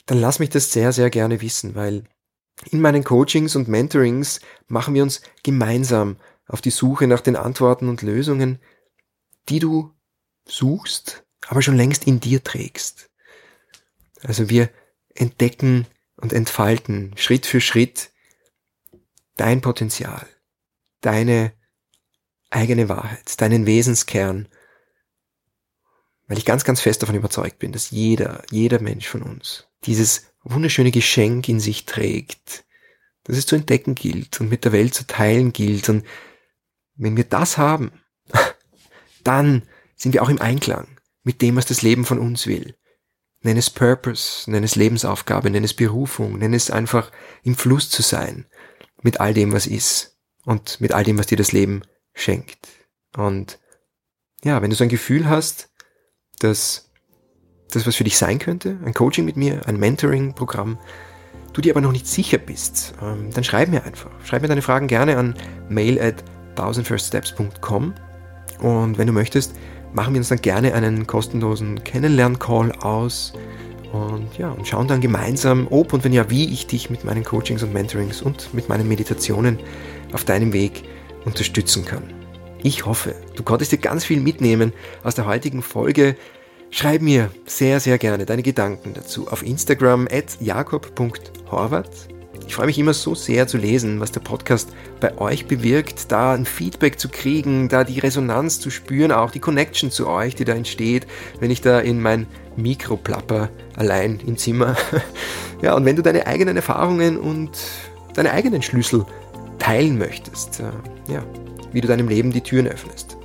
dann 0.06 0.18
lass 0.18 0.38
mich 0.38 0.50
das 0.50 0.72
sehr, 0.72 0.92
sehr 0.92 1.10
gerne 1.10 1.40
wissen, 1.40 1.74
weil 1.74 2.04
in 2.70 2.80
meinen 2.80 3.04
Coachings 3.04 3.54
und 3.54 3.68
Mentorings 3.68 4.40
machen 4.66 4.94
wir 4.94 5.02
uns 5.02 5.20
gemeinsam 5.42 6.16
auf 6.48 6.60
die 6.60 6.70
Suche 6.70 7.06
nach 7.06 7.20
den 7.20 7.36
Antworten 7.36 7.88
und 7.88 8.02
Lösungen, 8.02 8.60
die 9.48 9.58
du 9.58 9.92
suchst, 10.48 11.24
aber 11.46 11.62
schon 11.62 11.76
längst 11.76 12.06
in 12.06 12.20
dir 12.20 12.42
trägst. 12.42 13.10
Also 14.26 14.50
wir 14.50 14.70
entdecken 15.14 15.86
und 16.16 16.32
entfalten 16.32 17.14
Schritt 17.16 17.46
für 17.46 17.60
Schritt 17.60 18.10
dein 19.36 19.60
Potenzial, 19.60 20.26
deine 21.00 21.52
eigene 22.50 22.88
Wahrheit, 22.88 23.40
deinen 23.40 23.66
Wesenskern, 23.66 24.48
weil 26.26 26.38
ich 26.38 26.44
ganz, 26.44 26.64
ganz 26.64 26.80
fest 26.80 27.02
davon 27.02 27.14
überzeugt 27.14 27.60
bin, 27.60 27.70
dass 27.70 27.90
jeder, 27.90 28.42
jeder 28.50 28.80
Mensch 28.80 29.06
von 29.06 29.22
uns 29.22 29.68
dieses 29.84 30.26
wunderschöne 30.42 30.90
Geschenk 30.90 31.48
in 31.48 31.60
sich 31.60 31.84
trägt, 31.86 32.64
das 33.22 33.36
es 33.36 33.46
zu 33.46 33.54
entdecken 33.54 33.94
gilt 33.94 34.40
und 34.40 34.48
mit 34.48 34.64
der 34.64 34.72
Welt 34.72 34.94
zu 34.94 35.06
teilen 35.06 35.52
gilt. 35.52 35.88
Und 35.88 36.04
wenn 36.96 37.16
wir 37.16 37.24
das 37.24 37.58
haben, 37.58 37.92
dann 39.22 39.62
sind 39.94 40.14
wir 40.14 40.22
auch 40.24 40.28
im 40.28 40.40
Einklang 40.40 40.98
mit 41.22 41.42
dem, 41.42 41.54
was 41.54 41.66
das 41.66 41.82
Leben 41.82 42.04
von 42.04 42.18
uns 42.18 42.48
will. 42.48 42.74
Nenn 43.42 43.56
es 43.56 43.70
Purpose, 43.70 44.50
nenn 44.50 44.64
es 44.64 44.76
Lebensaufgabe, 44.76 45.50
nenn 45.50 45.64
es 45.64 45.74
Berufung, 45.74 46.38
nenn 46.38 46.54
es 46.54 46.70
einfach 46.70 47.12
im 47.42 47.54
Fluss 47.54 47.90
zu 47.90 48.02
sein 48.02 48.46
mit 49.02 49.20
all 49.20 49.34
dem, 49.34 49.52
was 49.52 49.66
ist 49.66 50.16
und 50.44 50.80
mit 50.80 50.92
all 50.92 51.04
dem, 51.04 51.18
was 51.18 51.26
dir 51.26 51.36
das 51.36 51.52
Leben 51.52 51.82
schenkt. 52.14 52.68
Und 53.16 53.58
ja, 54.42 54.62
wenn 54.62 54.70
du 54.70 54.76
so 54.76 54.84
ein 54.84 54.90
Gefühl 54.90 55.28
hast, 55.28 55.70
dass 56.38 56.90
das 57.70 57.86
was 57.86 57.96
für 57.96 58.04
dich 58.04 58.16
sein 58.16 58.38
könnte, 58.38 58.78
ein 58.84 58.94
Coaching 58.94 59.24
mit 59.24 59.36
mir, 59.36 59.66
ein 59.66 59.78
Mentoring-Programm, 59.78 60.78
du 61.52 61.60
dir 61.60 61.72
aber 61.72 61.80
noch 61.80 61.92
nicht 61.92 62.06
sicher 62.06 62.38
bist, 62.38 62.94
ähm, 63.02 63.30
dann 63.32 63.44
schreib 63.44 63.68
mir 63.68 63.84
einfach. 63.84 64.10
Schreib 64.24 64.42
mir 64.42 64.48
deine 64.48 64.62
Fragen 64.62 64.86
gerne 64.86 65.16
an 65.16 65.34
mail 65.68 66.00
at 66.00 66.24
thousandfirststeps.com 66.54 67.94
und 68.60 68.98
wenn 68.98 69.06
du 69.06 69.12
möchtest, 69.12 69.54
machen 69.92 70.14
wir 70.14 70.18
uns 70.18 70.28
dann 70.28 70.42
gerne 70.42 70.74
einen 70.74 71.06
kostenlosen 71.06 71.82
Kennenlern-Call 71.84 72.72
aus 72.72 73.32
und 73.92 74.36
ja, 74.36 74.50
und 74.50 74.66
schauen 74.66 74.88
dann 74.88 75.00
gemeinsam, 75.00 75.66
ob 75.70 75.92
und 75.92 76.04
wenn 76.04 76.12
ja, 76.12 76.28
wie 76.30 76.52
ich 76.52 76.66
dich 76.66 76.90
mit 76.90 77.04
meinen 77.04 77.24
Coachings 77.24 77.62
und 77.62 77.72
Mentorings 77.72 78.20
und 78.22 78.52
mit 78.52 78.68
meinen 78.68 78.88
Meditationen 78.88 79.58
auf 80.12 80.24
deinem 80.24 80.52
Weg 80.52 80.84
unterstützen 81.24 81.84
kann. 81.84 82.02
Ich 82.62 82.84
hoffe, 82.84 83.14
du 83.36 83.42
konntest 83.42 83.72
dir 83.72 83.78
ganz 83.78 84.04
viel 84.04 84.20
mitnehmen 84.20 84.72
aus 85.02 85.14
der 85.14 85.26
heutigen 85.26 85.62
Folge. 85.62 86.16
Schreib 86.70 87.00
mir 87.00 87.30
sehr, 87.46 87.80
sehr 87.80 87.96
gerne 87.98 88.26
deine 88.26 88.42
Gedanken 88.42 88.92
dazu 88.94 89.28
auf 89.28 89.44
Instagram 89.44 90.08
at 90.10 90.38
jakob.horvath. 90.40 92.15
Ich 92.46 92.54
freue 92.54 92.66
mich 92.66 92.78
immer 92.78 92.94
so 92.94 93.14
sehr 93.14 93.46
zu 93.48 93.58
lesen, 93.58 94.00
was 94.00 94.12
der 94.12 94.20
Podcast 94.20 94.70
bei 95.00 95.18
euch 95.18 95.46
bewirkt, 95.46 96.12
da 96.12 96.32
ein 96.32 96.46
Feedback 96.46 96.98
zu 96.98 97.08
kriegen, 97.08 97.68
da 97.68 97.82
die 97.82 97.98
Resonanz 97.98 98.60
zu 98.60 98.70
spüren, 98.70 99.10
auch 99.10 99.32
die 99.32 99.40
Connection 99.40 99.90
zu 99.90 100.06
euch, 100.08 100.36
die 100.36 100.44
da 100.44 100.54
entsteht, 100.54 101.06
wenn 101.40 101.50
ich 101.50 101.60
da 101.60 101.80
in 101.80 102.00
mein 102.00 102.26
Mikro 102.56 102.96
plapper, 102.96 103.50
allein 103.76 104.20
im 104.26 104.36
Zimmer. 104.36 104.76
Ja, 105.62 105.74
und 105.74 105.86
wenn 105.86 105.96
du 105.96 106.02
deine 106.02 106.26
eigenen 106.26 106.54
Erfahrungen 106.54 107.16
und 107.16 107.50
deine 108.12 108.30
eigenen 108.30 108.60
Schlüssel 108.60 109.06
teilen 109.58 109.96
möchtest, 109.96 110.60
äh, 110.60 110.64
ja, 111.10 111.24
wie 111.72 111.80
du 111.80 111.88
deinem 111.88 112.08
Leben 112.08 112.30
die 112.30 112.42
Türen 112.42 112.66
öffnest. 112.66 113.16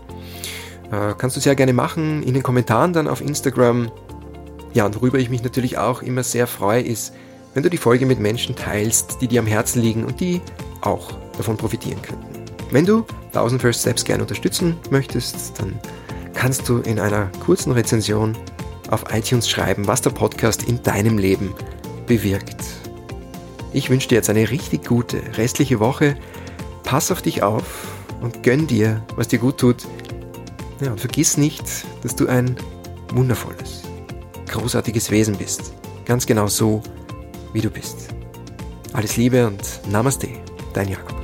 Äh, 0.94 1.14
kannst 1.18 1.36
du 1.36 1.42
sehr 1.42 1.56
gerne 1.56 1.74
machen, 1.74 2.24
in 2.24 2.34
den 2.34 2.42
Kommentaren 2.42 2.94
dann 2.94 3.10
auf 3.10 3.20
Instagram. 3.20 3.92
Ja, 4.74 4.86
und 4.86 4.96
worüber 4.96 5.20
ich 5.20 5.30
mich 5.30 5.44
natürlich 5.44 5.78
auch 5.78 6.02
immer 6.02 6.24
sehr 6.24 6.48
freue, 6.48 6.82
ist, 6.82 7.14
wenn 7.54 7.64
du 7.64 7.70
die 7.70 7.78
Folge 7.78 8.06
mit 8.06 8.20
Menschen 8.20 8.56
teilst, 8.56 9.22
die 9.22 9.28
dir 9.28 9.42
am 9.42 9.48
Herzen 9.48 9.82
liegen 9.82 10.06
und 10.06 10.20
die 10.20 10.42
auch 10.82 11.12
davon 11.38 11.58
profitieren 11.58 12.02
könnten. 12.02 12.28
Wenn 12.72 12.86
du 12.86 13.06
1000 13.28 13.62
First 13.62 13.82
Steps 13.82 14.06
gerne 14.06 14.24
unterstützen 14.24 14.78
möchtest, 14.90 15.60
dann 15.60 15.80
kannst 16.34 16.68
du 16.70 16.78
in 16.80 17.00
einer 17.00 17.28
kurzen 17.44 17.72
Rezension 17.74 18.38
auf 18.90 19.06
iTunes 19.12 19.50
schreiben, 19.50 19.88
was 19.88 20.02
der 20.02 20.12
Podcast 20.12 20.64
in 20.64 20.82
deinem 20.84 21.18
Leben 21.18 21.54
bewirkt. 22.08 22.64
Ich 23.74 23.90
wünsche 23.90 24.10
dir 24.10 24.16
jetzt 24.16 24.30
eine 24.30 24.50
richtig 24.50 24.86
gute 24.86 25.22
restliche 25.38 25.80
Woche. 25.80 26.16
Pass 26.84 27.12
auf 27.12 27.22
dich 27.22 27.44
auf 27.44 27.88
und 28.22 28.44
gönn 28.44 28.68
dir, 28.68 29.02
was 29.16 29.30
dir 29.30 29.40
gut 29.40 29.58
tut. 29.58 29.88
Ja, 30.82 30.92
und 30.92 31.00
vergiss 31.00 31.38
nicht, 31.38 31.64
dass 32.04 32.16
du 32.16 32.28
ein 32.28 32.58
wundervolles, 33.14 33.84
großartiges 34.50 35.12
Wesen 35.12 35.38
bist. 35.38 35.74
Ganz 36.06 36.26
genau 36.26 36.48
so, 36.48 36.82
wie 37.54 37.62
du 37.62 37.70
bist. 37.70 38.10
Alles 38.94 39.18
Liebe 39.18 39.48
und 39.48 39.62
Namaste, 39.90 40.28
dein 40.74 40.90
Jakob. 40.90 41.21